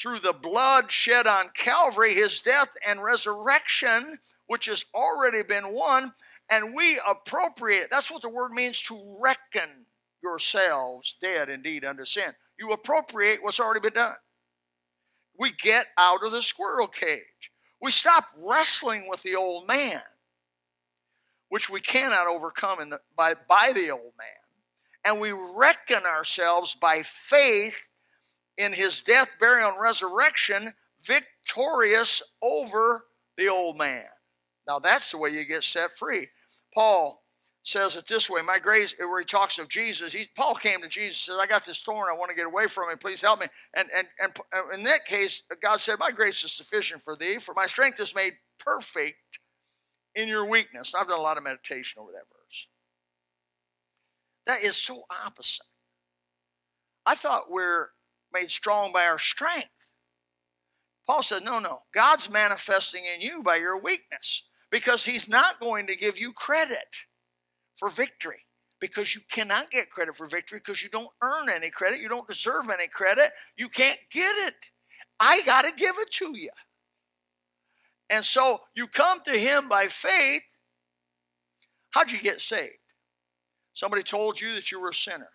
through 0.00 0.20
the 0.20 0.32
blood 0.32 0.92
shed 0.92 1.26
on 1.26 1.50
Calvary, 1.54 2.14
his 2.14 2.40
death 2.40 2.68
and 2.86 3.02
resurrection, 3.02 4.20
which 4.46 4.66
has 4.66 4.84
already 4.94 5.42
been 5.42 5.72
won, 5.72 6.14
and 6.48 6.72
we 6.72 7.00
appropriate. 7.06 7.88
That's 7.90 8.12
what 8.12 8.22
the 8.22 8.28
word 8.28 8.52
means 8.52 8.80
to 8.82 9.18
reckon 9.20 9.86
yourselves 10.22 11.16
dead 11.20 11.48
indeed 11.48 11.84
unto 11.84 12.04
sin. 12.04 12.32
You 12.60 12.72
appropriate 12.72 13.42
what's 13.42 13.58
already 13.58 13.80
been 13.80 13.94
done. 13.94 14.14
We 15.36 15.50
get 15.50 15.86
out 15.98 16.24
of 16.24 16.30
the 16.30 16.42
squirrel 16.42 16.86
cage. 16.86 17.47
We 17.80 17.90
stop 17.90 18.26
wrestling 18.36 19.08
with 19.08 19.22
the 19.22 19.36
old 19.36 19.66
man, 19.66 20.02
which 21.48 21.70
we 21.70 21.80
cannot 21.80 22.26
overcome 22.26 22.90
the, 22.90 23.00
by, 23.16 23.34
by 23.48 23.72
the 23.74 23.90
old 23.90 24.12
man 24.18 24.38
and 25.08 25.20
we 25.20 25.32
reckon 25.32 26.04
ourselves 26.04 26.74
by 26.74 27.02
faith 27.02 27.82
in 28.58 28.74
his 28.74 29.02
death, 29.02 29.28
burial, 29.40 29.70
and 29.70 29.80
resurrection 29.80 30.74
victorious 31.02 32.22
over 32.42 33.06
the 33.38 33.48
old 33.48 33.78
man. 33.78 34.04
Now 34.66 34.78
that's 34.80 35.10
the 35.10 35.18
way 35.18 35.30
you 35.30 35.44
get 35.44 35.64
set 35.64 35.96
free. 35.96 36.26
Paul 36.74 37.22
says 37.68 37.96
it 37.96 38.06
this 38.06 38.30
way. 38.30 38.40
My 38.40 38.58
grace, 38.58 38.94
uh, 38.94 39.06
where 39.08 39.20
he 39.20 39.24
talks 39.24 39.58
of 39.58 39.68
Jesus, 39.68 40.12
he, 40.12 40.26
Paul 40.34 40.54
came 40.54 40.80
to 40.80 40.88
Jesus 40.88 41.28
and 41.28 41.34
says, 41.34 41.40
I 41.42 41.46
got 41.46 41.64
this 41.66 41.82
thorn, 41.82 42.08
I 42.10 42.16
want 42.16 42.30
to 42.30 42.36
get 42.36 42.46
away 42.46 42.66
from 42.66 42.90
it, 42.90 43.00
please 43.00 43.20
help 43.20 43.40
me. 43.40 43.46
And, 43.74 43.88
and, 43.94 44.08
and 44.20 44.32
uh, 44.52 44.74
in 44.74 44.84
that 44.84 45.04
case, 45.04 45.42
God 45.62 45.80
said, 45.80 45.98
My 45.98 46.10
grace 46.10 46.42
is 46.44 46.52
sufficient 46.52 47.04
for 47.04 47.14
thee, 47.14 47.38
for 47.38 47.54
my 47.54 47.66
strength 47.66 48.00
is 48.00 48.14
made 48.14 48.34
perfect 48.58 49.38
in 50.14 50.28
your 50.28 50.46
weakness. 50.46 50.94
I've 50.94 51.08
done 51.08 51.18
a 51.18 51.22
lot 51.22 51.36
of 51.36 51.44
meditation 51.44 52.00
over 52.00 52.12
that 52.12 52.24
verse. 52.32 52.68
That 54.46 54.62
is 54.62 54.76
so 54.76 55.02
opposite. 55.24 55.66
I 57.04 57.14
thought 57.14 57.50
we're 57.50 57.88
made 58.32 58.50
strong 58.50 58.92
by 58.92 59.04
our 59.04 59.18
strength. 59.18 59.68
Paul 61.06 61.22
said, 61.22 61.44
no, 61.44 61.58
no. 61.58 61.82
God's 61.94 62.30
manifesting 62.30 63.04
in 63.04 63.20
you 63.20 63.42
by 63.42 63.56
your 63.56 63.78
weakness 63.78 64.44
because 64.70 65.06
he's 65.06 65.28
not 65.28 65.60
going 65.60 65.86
to 65.86 65.96
give 65.96 66.18
you 66.18 66.32
credit 66.32 67.06
for 67.78 67.88
victory 67.88 68.44
because 68.80 69.14
you 69.14 69.20
cannot 69.30 69.70
get 69.70 69.90
credit 69.90 70.16
for 70.16 70.26
victory 70.26 70.58
because 70.58 70.82
you 70.82 70.88
don't 70.88 71.08
earn 71.22 71.48
any 71.48 71.70
credit. 71.70 72.00
You 72.00 72.08
don't 72.08 72.28
deserve 72.28 72.70
any 72.70 72.88
credit. 72.88 73.30
You 73.56 73.68
can't 73.68 73.98
get 74.10 74.34
it. 74.46 74.54
I 75.20 75.42
got 75.42 75.62
to 75.62 75.72
give 75.72 75.96
it 75.98 76.10
to 76.12 76.36
you. 76.36 76.50
And 78.10 78.24
so 78.24 78.60
you 78.74 78.86
come 78.86 79.20
to 79.24 79.32
him 79.32 79.68
by 79.68 79.86
faith. 79.88 80.42
How'd 81.90 82.10
you 82.10 82.20
get 82.20 82.40
saved? 82.40 82.72
Somebody 83.72 84.02
told 84.02 84.40
you 84.40 84.54
that 84.54 84.70
you 84.70 84.80
were 84.80 84.90
a 84.90 84.94
sinner. 84.94 85.30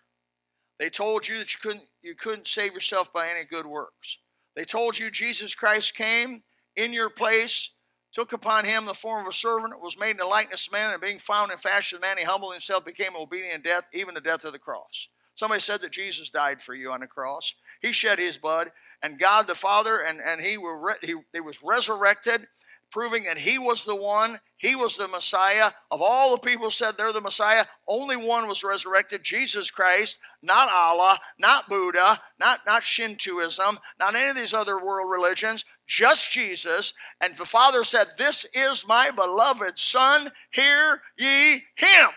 They 0.79 0.89
told 0.89 1.27
you 1.27 1.38
that 1.38 1.53
you 1.53 1.60
couldn't, 1.62 1.86
you 2.01 2.15
couldn't 2.15 2.47
save 2.47 2.73
yourself 2.73 3.13
by 3.13 3.29
any 3.29 3.45
good 3.45 3.65
works. 3.65 4.17
They 4.56 4.63
told 4.63 4.97
you 4.97 5.10
Jesus 5.10 5.56
Christ 5.56 5.95
came 5.95 6.43
in 6.75 6.93
your 6.93 7.10
place, 7.10 7.71
took 8.13 8.32
upon 8.32 8.63
him 8.63 8.86
the 8.86 8.93
form 8.93 9.26
of 9.26 9.32
a 9.32 9.36
servant, 9.36 9.82
was 9.82 9.99
made 9.99 10.12
in 10.12 10.17
the 10.17 10.26
likeness 10.26 10.67
of 10.67 10.73
man, 10.73 10.91
and 10.91 11.02
being 11.02 11.19
found 11.19 11.52
in 11.52 11.58
fashion 11.58 11.97
of 11.97 12.02
man, 12.02 12.17
he 12.17 12.23
humbled 12.23 12.54
himself, 12.54 12.86
became 12.86 13.15
obedient 13.15 13.56
in 13.56 13.62
death, 13.62 13.86
even 13.91 14.13
the 14.13 14.21
death 14.21 14.45
of 14.45 14.54
the 14.54 14.60
cross. 14.60 15.08
Somebody 15.36 15.62
said 15.62 15.82
that 15.82 15.91
Jesus 15.91 16.30
died 16.30 16.62
for 16.62 16.76
you 16.76 16.91
on 16.91 16.99
the 16.99 17.08
cross. 17.08 17.56
He 17.82 17.91
shed 17.91 18.19
his 18.19 18.38
blood, 18.38 18.71
and 19.02 19.17
God 19.17 19.47
the 19.47 19.56
Father, 19.56 19.97
and, 19.97 20.21
and 20.21 20.39
he, 20.39 20.58
were, 20.58 20.95
he, 21.02 21.15
he 21.34 21.39
was 21.41 21.63
resurrected 21.63 22.47
proving 22.93 23.23
that 23.23 23.39
he 23.39 23.58
was 23.58 23.84
the 23.84 23.95
one, 23.95 24.39
he 24.58 24.75
was 24.75 24.97
the 24.97 25.08
Messiah. 25.08 25.71
Of 25.89 26.03
all 26.03 26.32
the 26.32 26.38
people 26.38 26.69
said 26.69 26.93
they're 26.95 27.12
the 27.12 27.19
Messiah, 27.19 27.65
only 27.88 28.15
one 28.15 28.47
was 28.47 28.63
resurrected 28.63 29.23
Jesus 29.23 29.71
Christ, 29.71 30.19
not 30.43 30.69
Allah, 30.71 31.19
not 31.39 31.67
Buddha, 31.67 32.21
not, 32.39 32.60
not 32.67 32.84
Shintoism, 32.84 33.79
not 33.99 34.15
any 34.15 34.29
of 34.29 34.36
these 34.36 34.53
other 34.53 34.77
world 34.77 35.10
religions, 35.10 35.65
just 35.88 36.32
Jesus. 36.32 36.93
And 37.19 37.36
the 37.36 37.45
Father 37.45 37.84
said, 37.84 38.10
This 38.19 38.45
is 38.53 38.88
my 38.88 39.10
beloved 39.10 39.79
Son, 39.79 40.32
hear 40.51 41.01
ye 41.17 41.63
him. 41.75 42.10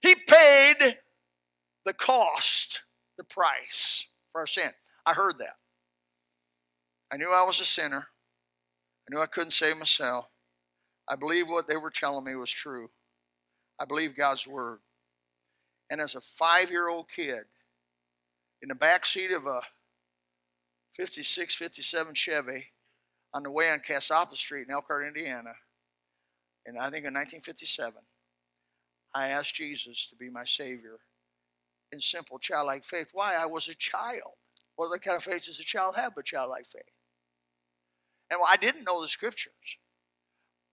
He 0.00 0.14
paid 0.14 0.96
the 1.84 1.92
cost, 1.92 2.80
the 3.18 3.24
price 3.24 4.06
for 4.32 4.40
our 4.40 4.46
sin. 4.46 4.70
I 5.04 5.12
heard 5.12 5.38
that. 5.40 5.56
I 7.12 7.16
knew 7.16 7.30
I 7.30 7.42
was 7.42 7.60
a 7.60 7.64
sinner. 7.64 8.06
I 9.08 9.14
knew 9.14 9.20
I 9.20 9.26
couldn't 9.26 9.52
save 9.52 9.78
myself. 9.78 10.26
I 11.08 11.16
believed 11.16 11.48
what 11.48 11.66
they 11.66 11.76
were 11.76 11.90
telling 11.90 12.24
me 12.24 12.34
was 12.36 12.50
true. 12.50 12.90
I 13.78 13.84
believed 13.84 14.16
God's 14.16 14.46
word. 14.46 14.80
And 15.90 16.00
as 16.00 16.14
a 16.14 16.20
five 16.20 16.70
year 16.70 16.88
old 16.88 17.06
kid, 17.08 17.44
in 18.60 18.68
the 18.68 18.74
back 18.74 19.06
seat 19.06 19.30
of 19.30 19.46
a 19.46 19.60
56, 20.94 21.54
57 21.54 22.14
Chevy 22.14 22.66
on 23.32 23.44
the 23.44 23.50
way 23.50 23.70
on 23.70 23.78
Cassopa 23.80 24.36
Street 24.36 24.66
in 24.68 24.74
Elkhart, 24.74 25.06
Indiana, 25.06 25.52
and 26.66 26.76
I 26.76 26.90
think 26.90 27.06
in 27.06 27.14
1957, 27.14 27.94
I 29.14 29.28
asked 29.28 29.54
Jesus 29.54 30.06
to 30.10 30.16
be 30.16 30.28
my 30.28 30.44
Savior 30.44 30.98
in 31.92 32.00
simple 32.00 32.38
childlike 32.38 32.84
faith. 32.84 33.08
Why? 33.12 33.36
I 33.36 33.46
was 33.46 33.68
a 33.68 33.74
child. 33.74 34.34
What 34.78 34.86
other 34.86 34.98
kind 34.98 35.16
of 35.16 35.24
faith 35.24 35.44
does 35.44 35.58
a 35.58 35.64
child 35.64 35.96
have 35.96 36.14
but 36.14 36.24
childlike 36.24 36.64
faith? 36.66 36.82
And 38.30 38.38
well, 38.38 38.48
I 38.48 38.56
didn't 38.56 38.84
know 38.84 39.02
the 39.02 39.08
scriptures. 39.08 39.76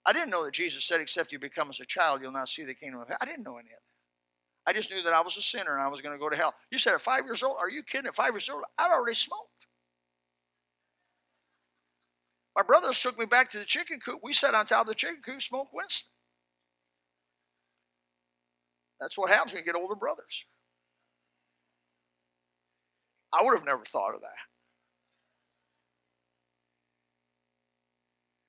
I 0.06 0.14
didn't 0.14 0.30
know 0.30 0.46
that 0.46 0.54
Jesus 0.54 0.86
said, 0.86 1.02
except 1.02 1.32
you 1.32 1.40
become 1.40 1.70
as 1.70 1.80
a 1.80 1.86
child, 1.86 2.22
you'll 2.22 2.32
not 2.32 2.48
see 2.48 2.64
the 2.64 2.76
kingdom 2.76 3.02
of 3.02 3.08
heaven. 3.08 3.18
I 3.20 3.26
didn't 3.26 3.44
know 3.44 3.58
any 3.58 3.72
of 3.72 3.80
that. 3.80 4.70
I 4.70 4.74
just 4.74 4.92
knew 4.92 5.02
that 5.02 5.14
I 5.14 5.22
was 5.22 5.38
a 5.38 5.42
sinner 5.42 5.74
and 5.74 5.82
I 5.82 5.88
was 5.88 6.02
going 6.02 6.14
to 6.14 6.20
go 6.20 6.30
to 6.30 6.38
hell. 6.38 6.54
You 6.70 6.78
said 6.78 6.94
at 6.94 7.02
five 7.02 7.26
years 7.26 7.42
old? 7.42 7.58
Are 7.60 7.68
you 7.68 7.82
kidding? 7.82 8.06
At 8.06 8.14
five 8.14 8.34
years 8.34 8.48
old, 8.48 8.64
I'd 8.78 8.92
already 8.92 9.16
smoked. 9.16 9.66
My 12.56 12.62
brothers 12.62 13.00
took 13.00 13.18
me 13.18 13.26
back 13.26 13.50
to 13.50 13.58
the 13.58 13.66
chicken 13.66 14.00
coop. 14.00 14.20
We 14.22 14.34
sat 14.34 14.54
on 14.54 14.68
top 14.68 14.82
of 14.82 14.88
the 14.88 14.94
chicken 14.94 15.22
coop, 15.26 15.42
smoked 15.42 15.74
Winston. 15.74 16.12
That's 19.00 19.18
what 19.18 19.32
happens 19.32 19.54
when 19.54 19.62
you 19.62 19.66
get 19.66 19.74
older 19.74 19.96
brothers. 19.96 20.46
I 23.38 23.44
would 23.44 23.56
have 23.56 23.66
never 23.66 23.84
thought 23.84 24.16
of 24.16 24.22
that. 24.22 24.30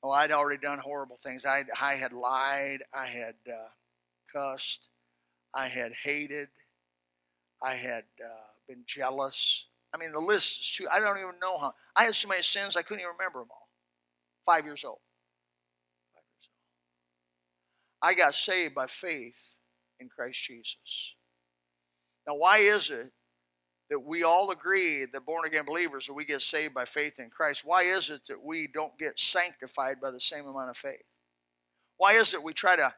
Oh, 0.02 0.10
I'd 0.10 0.30
already 0.30 0.60
done 0.60 0.78
horrible 0.78 1.16
things. 1.16 1.44
I, 1.44 1.64
I 1.80 1.94
had 1.94 2.12
lied. 2.12 2.78
I 2.94 3.06
had 3.06 3.34
uh, 3.48 3.68
cussed. 4.32 4.88
I 5.52 5.66
had 5.66 5.92
hated. 6.04 6.48
I 7.62 7.74
had 7.74 8.04
uh, 8.22 8.46
been 8.68 8.84
jealous. 8.86 9.64
I 9.92 9.98
mean, 9.98 10.12
the 10.12 10.20
list 10.20 10.60
is 10.60 10.70
too, 10.70 10.86
I 10.92 11.00
don't 11.00 11.18
even 11.18 11.40
know 11.40 11.58
how. 11.58 11.72
I 11.96 12.04
had 12.04 12.14
so 12.14 12.28
many 12.28 12.42
sins, 12.42 12.76
I 12.76 12.82
couldn't 12.82 13.00
even 13.00 13.12
remember 13.18 13.40
them 13.40 13.48
all. 13.50 13.68
Five 14.44 14.64
years 14.64 14.84
old. 14.84 14.98
Five 16.14 16.22
years 16.34 16.48
old. 18.02 18.10
I 18.10 18.14
got 18.14 18.34
saved 18.34 18.74
by 18.74 18.86
faith 18.86 19.40
in 19.98 20.08
Christ 20.08 20.42
Jesus. 20.42 21.14
Now, 22.28 22.36
why 22.36 22.58
is 22.58 22.90
it 22.90 23.12
that 23.90 24.00
we 24.00 24.22
all 24.22 24.50
agree 24.50 25.04
that 25.04 25.26
born 25.26 25.46
again 25.46 25.64
believers 25.64 26.06
that 26.06 26.14
we 26.14 26.24
get 26.24 26.42
saved 26.42 26.74
by 26.74 26.84
faith 26.84 27.18
in 27.18 27.30
Christ. 27.30 27.64
Why 27.64 27.82
is 27.82 28.10
it 28.10 28.26
that 28.28 28.42
we 28.42 28.68
don't 28.72 28.98
get 28.98 29.18
sanctified 29.18 30.00
by 30.00 30.10
the 30.10 30.20
same 30.20 30.46
amount 30.46 30.70
of 30.70 30.76
faith? 30.76 31.04
Why 31.96 32.14
is 32.14 32.34
it 32.34 32.42
we 32.42 32.52
try 32.52 32.76
to 32.76 32.92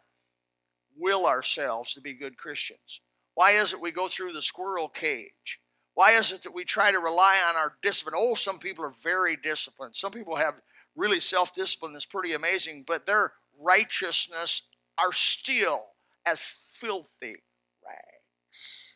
will 0.97 1.27
ourselves 1.27 1.95
to 1.95 2.01
be 2.01 2.15
good 2.15 2.37
Christians? 2.37 3.01
Why 3.35 3.53
is 3.53 3.73
it 3.73 3.81
we 3.81 3.93
go 3.93 4.09
through 4.09 4.33
the 4.33 4.43
squirrel 4.43 4.89
cage? 4.89 5.61
Why 5.95 6.13
is 6.13 6.33
it 6.33 6.43
that 6.43 6.55
we 6.55 6.65
try 6.65 6.91
to 6.91 6.99
rely 6.99 7.41
on 7.49 7.57
our 7.57 7.75
discipline? 7.83 8.15
Oh, 8.17 8.35
some 8.35 8.59
people 8.59 8.85
are 8.85 8.95
very 9.03 9.37
disciplined. 9.37 9.97
Some 9.97 10.13
people 10.13 10.37
have 10.37 10.61
really 10.97 11.21
self 11.21 11.53
discipline 11.55 11.93
that's 11.93 12.07
pretty 12.07 12.35
amazing, 12.35 12.85
but 12.87 13.07
their 13.07 13.33
righteousness 13.61 14.63
are 14.97 15.13
still 15.13 15.83
as 16.27 16.41
filthy 16.41 17.37
rags. 17.85 18.88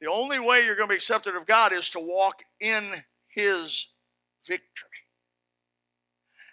The 0.00 0.10
only 0.10 0.38
way 0.38 0.64
you're 0.64 0.76
going 0.76 0.88
to 0.88 0.92
be 0.92 0.96
accepted 0.96 1.34
of 1.34 1.46
God 1.46 1.72
is 1.72 1.88
to 1.90 2.00
walk 2.00 2.42
in 2.60 2.84
His 3.28 3.88
victory. 4.46 4.88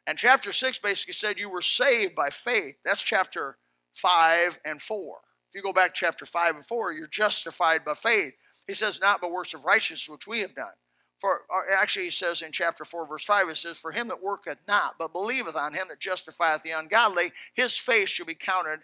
And 0.06 0.18
chapter 0.18 0.52
6 0.52 0.80
basically 0.80 1.14
said 1.14 1.40
you 1.40 1.50
were 1.50 1.62
saved 1.62 2.16
by 2.16 2.30
faith. 2.30 2.76
That's 2.84 3.02
chapter 3.02 3.58
5 3.96 4.60
and 4.66 4.82
4. 4.82 5.18
If 5.50 5.56
you 5.56 5.62
go 5.62 5.74
back 5.74 5.94
to 5.94 6.00
chapter 6.00 6.26
5 6.26 6.56
and 6.56 6.66
4, 6.66 6.94
you're 6.94 7.08
justified 7.08 7.86
by 7.86 7.94
faith. 7.94 8.34
He 8.68 8.74
says, 8.74 9.00
not 9.02 9.22
by 9.22 9.28
works 9.28 9.54
of 9.54 9.66
righteousness 9.66 10.10
which 10.10 10.28
we 10.28 10.40
have 10.40 10.56
done. 10.56 10.74
For 11.20 11.42
actually, 11.80 12.06
he 12.06 12.12
says 12.12 12.42
in 12.42 12.52
chapter 12.52 12.84
4, 12.84 13.08
verse 13.08 13.24
5, 13.24 13.48
it 13.50 13.58
says, 13.58 13.78
For 13.78 13.92
him 13.92 14.10
that 14.10 14.22
worketh 14.22 14.58
not, 14.68 14.96
but 15.00 15.14
believeth 15.14 15.56
on 15.56 15.74
him 15.74 15.88
that 15.90 16.00
justifieth 16.00 16.64
the 16.64 16.72
ungodly, 16.72 17.32
his 17.54 17.78
faith 17.78 18.10
shall 18.10 18.26
be 18.26 18.36
counted 18.36 18.82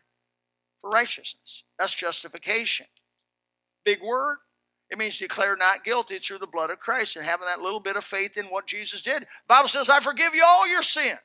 for 0.79 0.89
righteousness. 0.89 1.63
That's 1.77 1.93
justification. 1.93 2.85
Big 3.83 4.01
word. 4.01 4.37
It 4.91 4.97
means 4.97 5.17
declare 5.19 5.55
not 5.55 5.83
guilty 5.83 6.17
through 6.17 6.39
the 6.39 6.47
blood 6.47 6.71
of 6.71 6.79
Christ 6.79 7.15
and 7.15 7.25
having 7.25 7.47
that 7.47 7.61
little 7.61 7.79
bit 7.79 7.95
of 7.95 8.03
faith 8.03 8.37
in 8.37 8.45
what 8.45 8.65
Jesus 8.65 9.01
did. 9.01 9.21
The 9.21 9.27
Bible 9.47 9.67
says, 9.67 9.89
I 9.89 9.99
forgive 9.99 10.33
you 10.33 10.43
all 10.43 10.67
your 10.67 10.81
sin. 10.81 11.17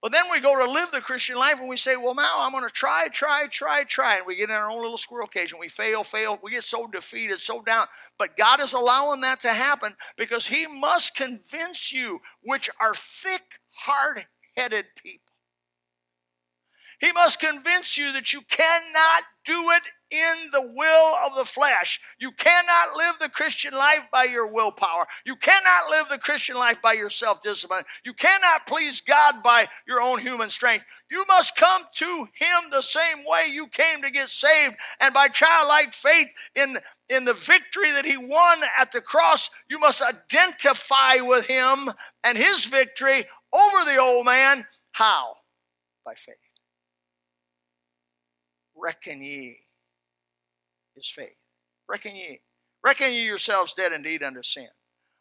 But 0.00 0.12
then 0.12 0.24
we 0.30 0.38
go 0.38 0.56
to 0.56 0.70
live 0.70 0.92
the 0.92 1.00
Christian 1.00 1.36
life 1.36 1.58
and 1.58 1.68
we 1.68 1.76
say, 1.76 1.96
well, 1.96 2.14
now 2.14 2.36
I'm 2.38 2.52
going 2.52 2.62
to 2.62 2.70
try, 2.70 3.08
try, 3.08 3.48
try, 3.50 3.82
try. 3.82 4.18
And 4.18 4.26
we 4.26 4.36
get 4.36 4.48
in 4.48 4.54
our 4.54 4.70
own 4.70 4.80
little 4.80 4.96
squirrel 4.96 5.26
cage 5.26 5.50
and 5.50 5.58
we 5.58 5.68
fail, 5.68 6.04
fail. 6.04 6.38
We 6.40 6.52
get 6.52 6.62
so 6.62 6.86
defeated, 6.86 7.40
so 7.40 7.62
down. 7.62 7.88
But 8.16 8.36
God 8.36 8.60
is 8.60 8.74
allowing 8.74 9.22
that 9.22 9.40
to 9.40 9.52
happen 9.52 9.94
because 10.16 10.46
He 10.46 10.68
must 10.68 11.16
convince 11.16 11.92
you, 11.92 12.20
which 12.42 12.70
are 12.80 12.94
thick, 12.94 13.58
hard 13.70 14.26
headed 14.56 14.84
people. 15.02 15.32
He 17.00 17.10
must 17.12 17.40
convince 17.40 17.98
you 17.98 18.12
that 18.12 18.32
you 18.32 18.42
cannot 18.48 19.24
do 19.44 19.70
it 19.70 19.82
in 20.10 20.50
the 20.52 20.72
will 20.74 21.14
of 21.26 21.34
the 21.36 21.44
flesh. 21.44 22.00
You 22.18 22.30
cannot 22.32 22.96
live 22.96 23.16
the 23.20 23.28
Christian 23.28 23.74
life 23.74 24.06
by 24.10 24.24
your 24.24 24.50
willpower. 24.50 25.06
You 25.24 25.36
cannot 25.36 25.90
live 25.90 26.08
the 26.08 26.18
Christian 26.18 26.56
life 26.56 26.80
by 26.80 26.94
your 26.94 27.10
self 27.10 27.40
discipline. 27.40 27.84
You 28.04 28.12
cannot 28.12 28.66
please 28.66 29.00
God 29.00 29.42
by 29.42 29.66
your 29.86 30.00
own 30.00 30.18
human 30.20 30.48
strength. 30.48 30.84
You 31.10 31.24
must 31.28 31.56
come 31.56 31.82
to 31.96 32.28
Him 32.34 32.70
the 32.70 32.80
same 32.80 33.18
way 33.26 33.48
you 33.50 33.66
came 33.66 34.02
to 34.02 34.10
get 34.10 34.28
saved. 34.28 34.76
And 35.00 35.12
by 35.12 35.28
childlike 35.28 35.92
faith 35.92 36.28
in, 36.54 36.78
in 37.08 37.24
the 37.24 37.34
victory 37.34 37.90
that 37.92 38.06
He 38.06 38.16
won 38.16 38.60
at 38.78 38.92
the 38.92 39.00
cross, 39.00 39.50
you 39.68 39.78
must 39.78 40.02
identify 40.02 41.16
with 41.20 41.46
Him 41.46 41.90
and 42.24 42.38
His 42.38 42.66
victory 42.66 43.24
over 43.52 43.84
the 43.84 43.98
old 43.98 44.26
man. 44.26 44.66
How? 44.92 45.34
By 46.04 46.14
faith. 46.14 46.36
Reckon 48.74 49.22
ye 49.22 49.56
his 50.98 51.10
faith. 51.10 51.36
Reckon 51.88 52.14
ye. 52.14 52.40
Reckon 52.84 53.12
ye 53.12 53.24
yourselves 53.24 53.74
dead 53.74 53.92
indeed 53.92 54.22
unto 54.22 54.42
sin, 54.42 54.68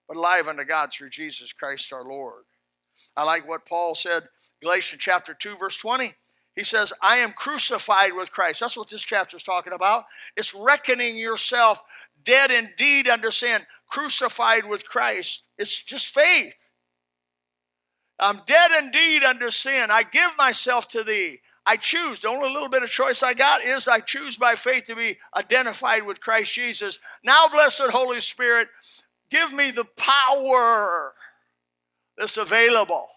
but 0.07 0.17
alive 0.17 0.47
unto 0.47 0.63
God 0.63 0.91
through 0.91 1.09
Jesus 1.09 1.53
Christ 1.53 1.91
our 1.93 2.03
Lord. 2.03 2.43
I 3.15 3.23
like 3.23 3.47
what 3.47 3.65
Paul 3.65 3.95
said, 3.95 4.23
Galatians 4.61 5.01
chapter 5.01 5.33
2, 5.33 5.57
verse 5.57 5.77
20. 5.77 6.13
He 6.55 6.63
says, 6.63 6.91
I 7.01 7.17
am 7.17 7.33
crucified 7.33 8.13
with 8.15 8.31
Christ. 8.31 8.59
That's 8.59 8.77
what 8.77 8.89
this 8.89 9.03
chapter 9.03 9.37
is 9.37 9.43
talking 9.43 9.73
about. 9.73 10.05
It's 10.35 10.55
reckoning 10.55 11.15
yourself 11.15 11.83
dead 12.23 12.49
indeed 12.49 13.07
unto 13.07 13.29
sin, 13.29 13.61
crucified 13.87 14.67
with 14.67 14.83
Christ. 14.83 15.43
It's 15.59 15.79
just 15.81 16.09
faith. 16.09 16.69
I'm 18.19 18.41
dead 18.47 18.71
indeed 18.83 19.23
unto 19.23 19.51
sin. 19.51 19.91
I 19.91 20.01
give 20.03 20.31
myself 20.37 20.87
to 20.89 21.03
thee. 21.03 21.39
I 21.67 21.75
choose. 21.75 22.21
The 22.21 22.29
only 22.29 22.49
little 22.49 22.69
bit 22.69 22.81
of 22.81 22.89
choice 22.89 23.21
I 23.21 23.33
got 23.33 23.61
is 23.61 23.89
I 23.89 23.99
choose 23.99 24.37
by 24.37 24.55
faith 24.55 24.85
to 24.85 24.95
be 24.95 25.17
identified 25.35 26.05
with 26.05 26.21
Christ 26.21 26.53
Jesus. 26.53 26.97
Now, 27.25 27.49
blessed 27.49 27.89
Holy 27.89 28.21
Spirit, 28.21 28.69
give 29.29 29.51
me 29.51 29.71
the 29.71 29.83
power 29.83 31.13
that's 32.17 32.37
available 32.37 33.09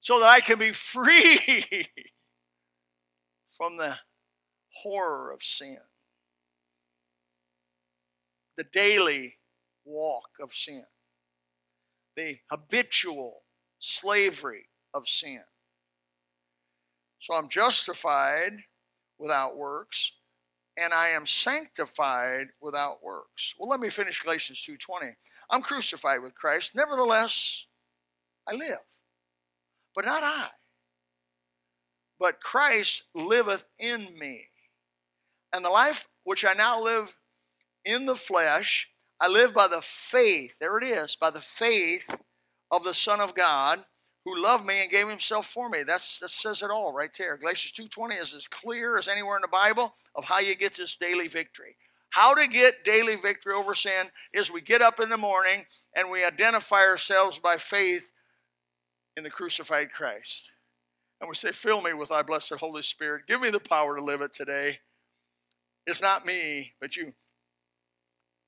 so 0.00 0.18
that 0.20 0.28
I 0.28 0.40
can 0.40 0.58
be 0.58 0.70
free 0.72 1.86
from 3.56 3.76
the 3.76 3.98
horror 4.82 5.30
of 5.30 5.42
sin, 5.42 5.78
the 8.56 8.64
daily 8.64 9.36
walk 9.84 10.30
of 10.40 10.54
sin, 10.54 10.84
the 12.16 12.38
habitual 12.50 13.42
slavery 13.78 14.70
of 14.94 15.06
sin. 15.06 15.42
So 17.24 17.32
I'm 17.32 17.48
justified 17.48 18.64
without 19.18 19.56
works, 19.56 20.12
and 20.76 20.92
I 20.92 21.08
am 21.08 21.24
sanctified 21.24 22.48
without 22.60 23.02
works. 23.02 23.54
Well, 23.58 23.70
let 23.70 23.80
me 23.80 23.88
finish 23.88 24.20
Galatians 24.20 24.60
2:20. 24.62 25.16
I'm 25.48 25.62
crucified 25.62 26.20
with 26.20 26.34
Christ, 26.34 26.74
nevertheless 26.74 27.64
I 28.46 28.52
live. 28.52 28.84
But 29.94 30.04
not 30.04 30.22
I. 30.22 30.50
But 32.18 32.42
Christ 32.42 33.04
liveth 33.14 33.64
in 33.78 34.18
me. 34.18 34.50
And 35.50 35.64
the 35.64 35.70
life 35.70 36.06
which 36.24 36.44
I 36.44 36.52
now 36.52 36.78
live 36.78 37.16
in 37.86 38.04
the 38.04 38.16
flesh, 38.16 38.90
I 39.18 39.28
live 39.28 39.54
by 39.54 39.68
the 39.68 39.80
faith, 39.80 40.56
there 40.60 40.76
it 40.76 40.84
is, 40.84 41.16
by 41.16 41.30
the 41.30 41.40
faith 41.40 42.20
of 42.70 42.84
the 42.84 42.92
Son 42.92 43.18
of 43.18 43.34
God 43.34 43.86
who 44.24 44.40
loved 44.40 44.64
me 44.64 44.82
and 44.82 44.90
gave 44.90 45.08
himself 45.08 45.46
for 45.46 45.68
me. 45.68 45.82
That's, 45.82 46.18
that 46.20 46.30
says 46.30 46.62
it 46.62 46.70
all 46.70 46.92
right 46.92 47.10
there. 47.18 47.36
Galatians 47.36 47.88
2.20 47.90 48.20
is 48.20 48.34
as 48.34 48.48
clear 48.48 48.96
as 48.96 49.06
anywhere 49.06 49.36
in 49.36 49.42
the 49.42 49.48
Bible 49.48 49.94
of 50.14 50.24
how 50.24 50.38
you 50.38 50.54
get 50.54 50.76
this 50.76 50.96
daily 50.96 51.28
victory. 51.28 51.76
How 52.10 52.34
to 52.34 52.46
get 52.46 52.84
daily 52.84 53.16
victory 53.16 53.54
over 53.54 53.74
sin 53.74 54.06
is 54.32 54.50
we 54.50 54.60
get 54.60 54.80
up 54.80 55.00
in 55.00 55.10
the 55.10 55.16
morning 55.16 55.64
and 55.94 56.10
we 56.10 56.24
identify 56.24 56.82
ourselves 56.82 57.38
by 57.38 57.58
faith 57.58 58.10
in 59.16 59.24
the 59.24 59.30
crucified 59.30 59.92
Christ. 59.92 60.52
And 61.20 61.28
we 61.28 61.34
say, 61.34 61.52
Fill 61.52 61.82
me 61.82 61.92
with 61.92 62.08
thy 62.08 62.22
blessed 62.22 62.54
Holy 62.54 62.82
Spirit. 62.82 63.26
Give 63.26 63.40
me 63.40 63.50
the 63.50 63.60
power 63.60 63.96
to 63.96 64.04
live 64.04 64.22
it 64.22 64.32
today. 64.32 64.78
It's 65.86 66.00
not 66.00 66.24
me, 66.24 66.72
but 66.80 66.96
you. 66.96 67.12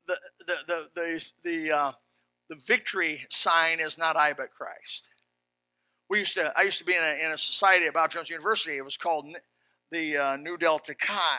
The, 0.07 0.17
the, 0.47 0.55
the, 0.67 0.89
the, 0.95 1.33
the, 1.45 1.73
uh, 1.73 1.93
the 2.49 2.57
victory 2.67 3.27
sign 3.31 3.81
is 3.81 3.99
not 3.99 4.17
I, 4.17 4.33
but 4.33 4.53
Christ 4.53 5.09
we 6.09 6.21
used 6.21 6.35
to, 6.35 6.53
I 6.57 6.63
used 6.63 6.79
to 6.79 6.85
be 6.85 6.95
in 6.95 7.03
a, 7.03 7.27
in 7.27 7.33
a 7.33 7.39
society 7.39 7.87
at 7.87 7.95
Bob 7.95 8.11
Jones 8.11 8.31
University. 8.31 8.77
It 8.77 8.85
was 8.85 8.97
called 8.97 9.27
the 9.91 10.17
uh, 10.17 10.37
Nu 10.37 10.57
Delta 10.57 10.95
Chi. 10.95 11.39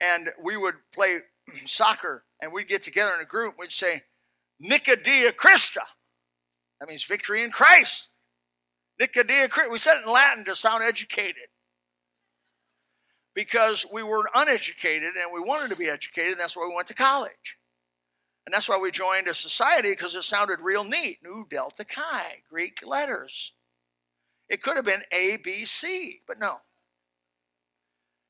And 0.00 0.28
we 0.42 0.56
would 0.56 0.74
play 0.92 1.18
soccer 1.66 2.24
and 2.40 2.52
we'd 2.52 2.68
get 2.68 2.82
together 2.82 3.12
in 3.14 3.20
a 3.20 3.26
group. 3.26 3.54
We'd 3.58 3.72
say, 3.72 4.02
Nicodea 4.62 5.32
Christa. 5.32 5.84
That 6.80 6.88
means 6.88 7.04
victory 7.04 7.42
in 7.42 7.50
Christ. 7.50 8.08
Nicodea 9.00 9.48
Christa. 9.48 9.70
We 9.70 9.78
said 9.78 9.96
it 9.98 10.06
in 10.06 10.12
Latin 10.12 10.44
to 10.44 10.56
sound 10.56 10.82
educated. 10.82 11.48
Because 13.34 13.86
we 13.90 14.02
were 14.02 14.28
uneducated 14.34 15.14
and 15.16 15.32
we 15.32 15.40
wanted 15.40 15.70
to 15.70 15.76
be 15.76 15.86
educated, 15.86 16.32
and 16.32 16.40
that's 16.40 16.56
why 16.56 16.66
we 16.68 16.74
went 16.74 16.88
to 16.88 16.94
college. 16.94 17.56
And 18.50 18.54
that's 18.56 18.68
why 18.68 18.78
we 18.78 18.90
joined 18.90 19.28
a 19.28 19.34
society 19.34 19.90
because 19.90 20.16
it 20.16 20.24
sounded 20.24 20.58
real 20.60 20.82
neat. 20.82 21.18
Nu 21.22 21.46
Delta 21.48 21.84
Chi, 21.84 22.42
Greek 22.50 22.84
letters. 22.84 23.52
It 24.48 24.60
could 24.60 24.74
have 24.74 24.84
been 24.84 25.04
A, 25.12 25.36
B, 25.36 25.64
C, 25.64 26.22
but 26.26 26.36
no. 26.40 26.56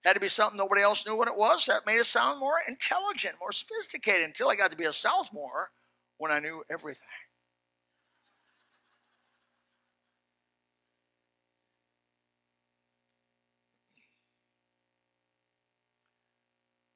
Had 0.04 0.12
to 0.12 0.20
be 0.20 0.28
something 0.28 0.58
nobody 0.58 0.82
else 0.82 1.06
knew 1.06 1.16
what 1.16 1.28
it 1.28 1.38
was. 1.38 1.64
That 1.64 1.86
made 1.86 1.96
it 1.96 2.04
sound 2.04 2.38
more 2.38 2.56
intelligent, 2.68 3.36
more 3.40 3.50
sophisticated 3.50 4.26
until 4.26 4.50
I 4.50 4.56
got 4.56 4.70
to 4.72 4.76
be 4.76 4.84
a 4.84 4.92
sophomore 4.92 5.70
when 6.18 6.30
I 6.30 6.38
knew 6.38 6.64
everything. 6.68 7.00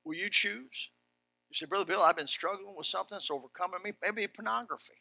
Will 0.04 0.12
you 0.12 0.28
choose? 0.28 0.90
You 1.54 1.58
say, 1.58 1.66
Brother 1.66 1.84
Bill, 1.84 2.02
I've 2.02 2.16
been 2.16 2.26
struggling 2.26 2.74
with 2.76 2.86
something 2.86 3.14
that's 3.14 3.30
overcoming 3.30 3.78
me. 3.84 3.92
Maybe 4.02 4.26
pornography. 4.26 4.94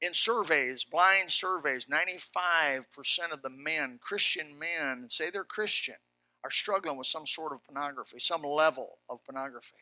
In 0.00 0.14
surveys, 0.14 0.84
blind 0.84 1.30
surveys, 1.30 1.86
95% 1.86 3.32
of 3.32 3.42
the 3.42 3.50
men, 3.50 3.98
Christian 4.02 4.58
men, 4.58 5.08
say 5.10 5.28
they're 5.28 5.44
Christian, 5.44 5.96
are 6.42 6.50
struggling 6.50 6.96
with 6.96 7.06
some 7.06 7.26
sort 7.26 7.52
of 7.52 7.62
pornography, 7.64 8.18
some 8.18 8.42
level 8.42 8.98
of 9.10 9.22
pornography. 9.24 9.76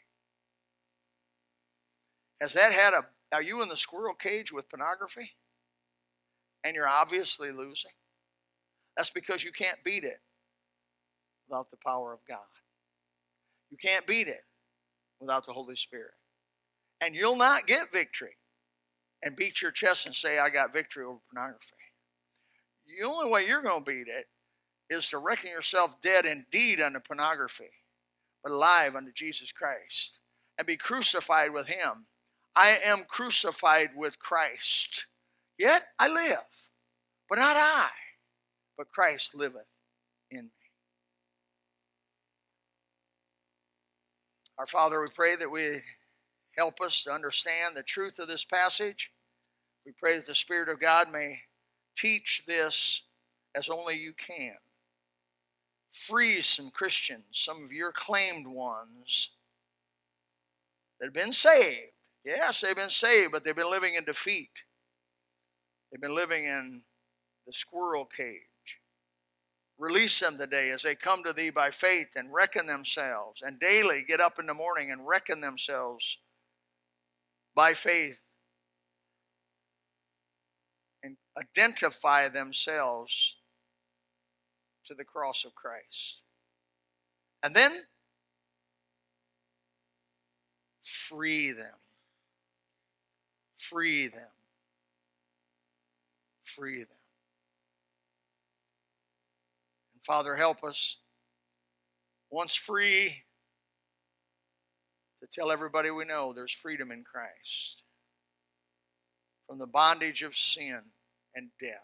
Has 2.41 2.53
that 2.55 2.73
had 2.73 2.93
a, 2.93 3.07
are 3.33 3.43
you 3.43 3.63
in 3.63 3.69
the 3.69 3.77
squirrel 3.77 4.15
cage 4.15 4.53
with 4.53 4.69
pornography? 4.69 5.33
And 6.65 6.75
you're 6.75 6.89
obviously 6.89 7.53
losing? 7.53 7.93
That's 8.97 9.11
because 9.11 9.45
you 9.45 9.53
can't 9.53 9.79
beat 9.85 10.03
it 10.03 10.21
without 11.49 11.71
the 11.71 11.77
power 11.85 12.13
of 12.13 12.21
God. 12.27 12.39
You 13.71 13.77
can't 13.77 14.07
beat 14.07 14.27
it 14.27 14.43
without 15.21 15.47
the 15.47 15.53
Holy 15.53 15.77
Spirit. 15.77 16.15
And 17.01 17.15
you'll 17.15 17.37
not 17.37 17.67
get 17.67 17.93
victory 17.93 18.37
and 19.23 19.37
beat 19.37 19.63
your 19.63 19.71
chest 19.71 20.07
and 20.07 20.15
say, 20.15 20.39
I 20.39 20.51
got 20.51 20.73
victory 20.73 21.05
over 21.05 21.19
pornography. 21.33 21.73
The 22.87 23.07
only 23.07 23.31
way 23.31 23.47
you're 23.47 23.63
going 23.63 23.85
to 23.85 23.91
beat 23.91 24.09
it 24.09 24.27
is 24.91 25.09
to 25.11 25.19
reckon 25.19 25.51
yourself 25.51 26.01
dead 26.01 26.27
indeed 26.27 26.81
unto 26.81 27.01
pornography, 27.01 27.71
but 28.43 28.53
alive 28.53 28.95
unto 28.95 29.13
Jesus 29.13 29.51
Christ, 29.51 30.19
and 30.59 30.67
be 30.67 30.77
crucified 30.77 31.53
with 31.53 31.67
him. 31.67 32.07
I 32.55 32.79
am 32.85 33.05
crucified 33.09 33.91
with 33.97 34.19
Christ. 34.19 35.07
Yet 35.59 35.85
I 35.99 36.09
live, 36.09 36.45
but 37.29 37.39
not 37.39 37.57
I, 37.57 37.89
but 38.77 38.91
Christ 38.91 39.35
liveth 39.35 39.67
in 40.31 40.45
me. 40.45 40.51
Our 44.59 44.67
Father, 44.67 45.01
we 45.01 45.09
pray 45.15 45.35
that 45.37 45.51
we 45.51 45.81
help 46.57 46.81
us 46.81 47.03
to 47.05 47.13
understand 47.13 47.77
the 47.77 47.83
truth 47.83 48.21
of 48.21 48.29
this 48.29 48.45
passage. 48.45 49.11
We 49.85 49.93
pray 49.93 50.17
that 50.17 50.27
the 50.27 50.35
Spirit 50.35 50.69
of 50.69 50.81
God 50.81 51.11
may 51.11 51.41
teach 51.97 52.45
this 52.47 53.03
as 53.57 53.69
only 53.69 53.97
you 53.97 54.13
can. 54.13 54.55
Free 55.91 56.41
some 56.41 56.71
Christians, 56.71 57.25
some 57.33 57.65
of 57.65 57.73
your 57.73 57.93
claimed 57.93 58.47
ones 58.47 59.31
that 60.99 61.07
have 61.07 61.15
been 61.15 61.33
saved. 61.33 61.93
Yes, 62.25 62.61
they've 62.61 62.77
been 62.77 62.91
saved, 62.91 63.33
but 63.33 63.45
they've 63.45 63.55
been 63.55 63.71
living 63.71 63.95
in 63.95 64.05
defeat. 64.05 64.63
They've 65.91 66.01
been 66.01 66.15
living 66.15 66.45
in 66.45 66.83
the 67.47 67.53
squirrel 67.53 68.05
cage. 68.05 68.43
Release 69.79 70.21
them 70.21 70.39
today 70.39 70.71
as 70.71 70.83
they 70.83 70.95
come 70.95 71.25
to 71.25 71.33
thee 71.33 71.51
by 71.51 71.71
faith 71.71 72.09
and 72.17 72.33
reckon 72.33 72.67
themselves, 72.67 73.43
and 73.43 73.59
daily 73.59 74.05
get 74.07 74.21
up 74.21 74.39
in 74.39 74.47
the 74.47 74.55
morning 74.55 74.91
and 74.93 75.07
reckon 75.07 75.41
themselves 75.41 76.19
by 77.55 77.75
faith 77.75 78.21
and 81.03 81.17
identify 81.37 82.29
themselves 82.29 83.37
to 84.85 84.95
the 84.95 85.05
cross 85.05 85.45
of 85.45 85.55
Christ. 85.55 86.23
And 87.43 87.55
then 87.55 87.73
free 90.83 91.53
them. 91.53 91.75
Free 93.57 94.09
them. 94.09 94.29
Free 96.43 96.79
them. 96.79 96.89
And 99.93 99.94
Father, 100.05 100.37
help 100.37 100.63
us 100.63 100.99
once 102.31 102.55
free 102.55 103.23
to 105.23 105.29
tell 105.31 105.51
everybody 105.51 105.91
we 105.91 106.05
know 106.05 106.33
there's 106.33 106.53
freedom 106.53 106.91
in 106.91 107.05
Christ 107.05 107.83
from 109.47 109.59
the 109.59 109.67
bondage 109.67 110.23
of 110.23 110.37
sin 110.37 110.81
and 111.35 111.49
death. 111.61 111.79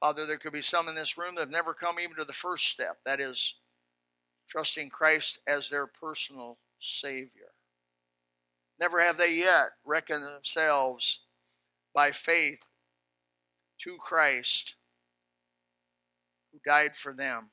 Father, 0.00 0.24
there 0.24 0.38
could 0.38 0.54
be 0.54 0.62
some 0.62 0.88
in 0.88 0.94
this 0.94 1.18
room 1.18 1.34
that 1.34 1.42
have 1.42 1.50
never 1.50 1.74
come 1.74 2.00
even 2.00 2.16
to 2.16 2.24
the 2.24 2.32
first 2.32 2.66
step 2.68 2.96
that 3.04 3.20
is, 3.20 3.54
trusting 4.48 4.88
Christ 4.88 5.38
as 5.46 5.68
their 5.68 5.86
personal 5.86 6.58
Savior. 6.80 7.52
Never 8.80 9.00
have 9.00 9.18
they 9.18 9.34
yet 9.34 9.70
reckoned 9.84 10.24
themselves 10.24 11.20
by 11.94 12.10
faith 12.10 12.60
to 13.82 13.96
Christ 13.98 14.76
who 16.52 16.58
died 16.64 16.94
for 16.94 17.12
them. 17.12 17.50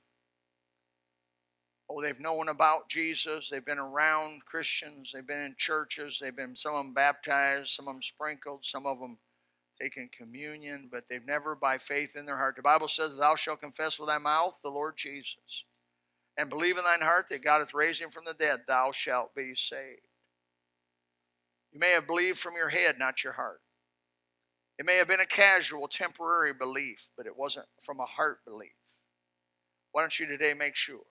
Oh, 1.90 2.02
they've 2.02 2.20
known 2.20 2.50
about 2.50 2.88
Jesus. 2.88 3.50
They've 3.50 3.66
been 3.66 3.80
around 3.80 4.46
Christians. 4.46 5.12
They've 5.14 5.26
been 5.26 5.40
in 5.40 5.56
churches. 5.58 6.20
They've 6.22 6.36
been, 6.36 6.56
some 6.56 6.76
of 6.76 6.86
them 6.86 6.94
baptized, 6.94 7.70
some 7.70 7.88
of 7.88 7.96
them 7.96 8.02
sprinkled, 8.02 8.64
some 8.64 8.86
of 8.86 9.00
them 9.00 9.18
taken 9.82 10.10
communion, 10.16 10.90
but 10.92 11.06
they've 11.10 11.26
never 11.26 11.56
by 11.56 11.78
faith 11.78 12.16
in 12.16 12.26
their 12.26 12.38
heart. 12.38 12.56
The 12.56 12.62
Bible 12.62 12.88
says, 12.88 13.16
Thou 13.16 13.36
shalt 13.36 13.62
confess 13.62 14.00
with 14.00 14.10
thy 14.10 14.18
mouth 14.18 14.56
the 14.64 14.70
Lord 14.70 14.96
Jesus, 14.98 15.66
and 16.38 16.50
believe 16.50 16.78
in 16.78 16.84
thine 16.84 17.02
heart 17.02 17.28
that 17.30 17.44
God 17.44 17.60
hath 17.60 17.74
raised 17.74 18.02
him 18.02 18.10
from 18.10 18.26
the 18.26 18.34
dead, 18.34 18.62
thou 18.68 18.92
shalt 18.92 19.34
be 19.36 19.56
saved. 19.56 20.02
You 21.72 21.80
may 21.80 21.92
have 21.92 22.08
believed 22.08 22.40
from 22.40 22.56
your 22.56 22.70
head, 22.70 22.98
not 23.00 23.24
your 23.24 23.34
heart. 23.34 23.62
It 24.78 24.86
may 24.86 24.98
have 24.98 25.08
been 25.08 25.20
a 25.20 25.26
casual, 25.26 25.88
temporary 25.88 26.54
belief, 26.54 27.10
but 27.16 27.26
it 27.26 27.38
wasn't 27.38 27.68
from 27.84 28.00
a 28.00 28.06
heart 28.06 28.40
belief. 28.46 28.72
Why 29.92 30.02
don't 30.02 30.20
you 30.20 30.26
today 30.26 30.54
make 30.54 30.76
sure? 30.76 31.02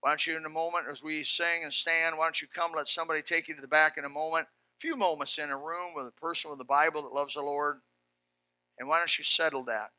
Why 0.00 0.10
don't 0.10 0.26
you, 0.26 0.36
in 0.36 0.44
a 0.44 0.50
moment, 0.50 0.84
as 0.90 1.02
we 1.02 1.24
sing 1.24 1.64
and 1.64 1.72
stand, 1.72 2.18
why 2.18 2.26
don't 2.26 2.42
you 2.42 2.48
come, 2.54 2.72
let 2.76 2.88
somebody 2.88 3.22
take 3.22 3.48
you 3.48 3.54
to 3.54 3.62
the 3.62 3.68
back 3.68 3.96
in 3.96 4.04
a 4.04 4.08
moment? 4.08 4.46
A 4.46 4.80
few 4.80 4.96
moments 4.96 5.38
in 5.38 5.50
a 5.50 5.56
room 5.56 5.94
with 5.94 6.06
a 6.06 6.20
person 6.20 6.50
with 6.50 6.60
a 6.60 6.64
Bible 6.64 7.02
that 7.02 7.14
loves 7.14 7.34
the 7.34 7.40
Lord. 7.40 7.80
And 8.78 8.88
why 8.88 8.98
don't 8.98 9.16
you 9.16 9.24
settle 9.24 9.64
that? 9.64 9.90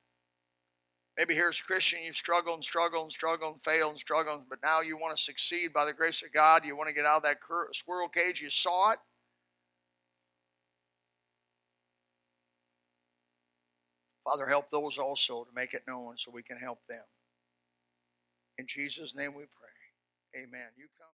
Maybe 1.17 1.34
here's 1.34 1.61
a 1.61 1.63
Christian, 1.63 2.03
you've 2.03 2.15
struggled 2.15 2.55
and 2.55 2.63
struggled 2.63 3.03
and 3.03 3.11
struggled 3.11 3.53
and 3.53 3.63
failed 3.63 3.91
and 3.91 3.99
struggled, 3.99 4.43
but 4.49 4.59
now 4.61 4.82
you 4.82 4.97
want 4.97 5.15
to 5.15 5.23
succeed 5.23 5.71
by 5.71 5.86
the 5.86 5.93
grace 5.93 6.21
of 6.21 6.34
God. 6.34 6.65
You 6.65 6.76
want 6.76 6.89
to 6.89 6.93
get 6.93 7.05
out 7.05 7.17
of 7.17 7.23
that 7.23 7.38
squirrel 7.73 8.09
cage. 8.09 8.41
You 8.41 8.49
saw 8.49 8.91
it. 8.91 8.99
Father, 14.26 14.45
help 14.45 14.69
those 14.71 14.97
also 14.97 15.45
to 15.45 15.51
make 15.55 15.73
it 15.73 15.84
known 15.88 16.17
so 16.17 16.32
we 16.32 16.43
can 16.43 16.57
help 16.57 16.80
them. 16.89 17.03
In 18.60 18.68
Jesus' 18.68 19.16
name 19.16 19.34
we 19.36 19.45
pray. 19.45 20.43
Amen. 20.43 20.70
You 20.78 20.88
come. 20.99 21.05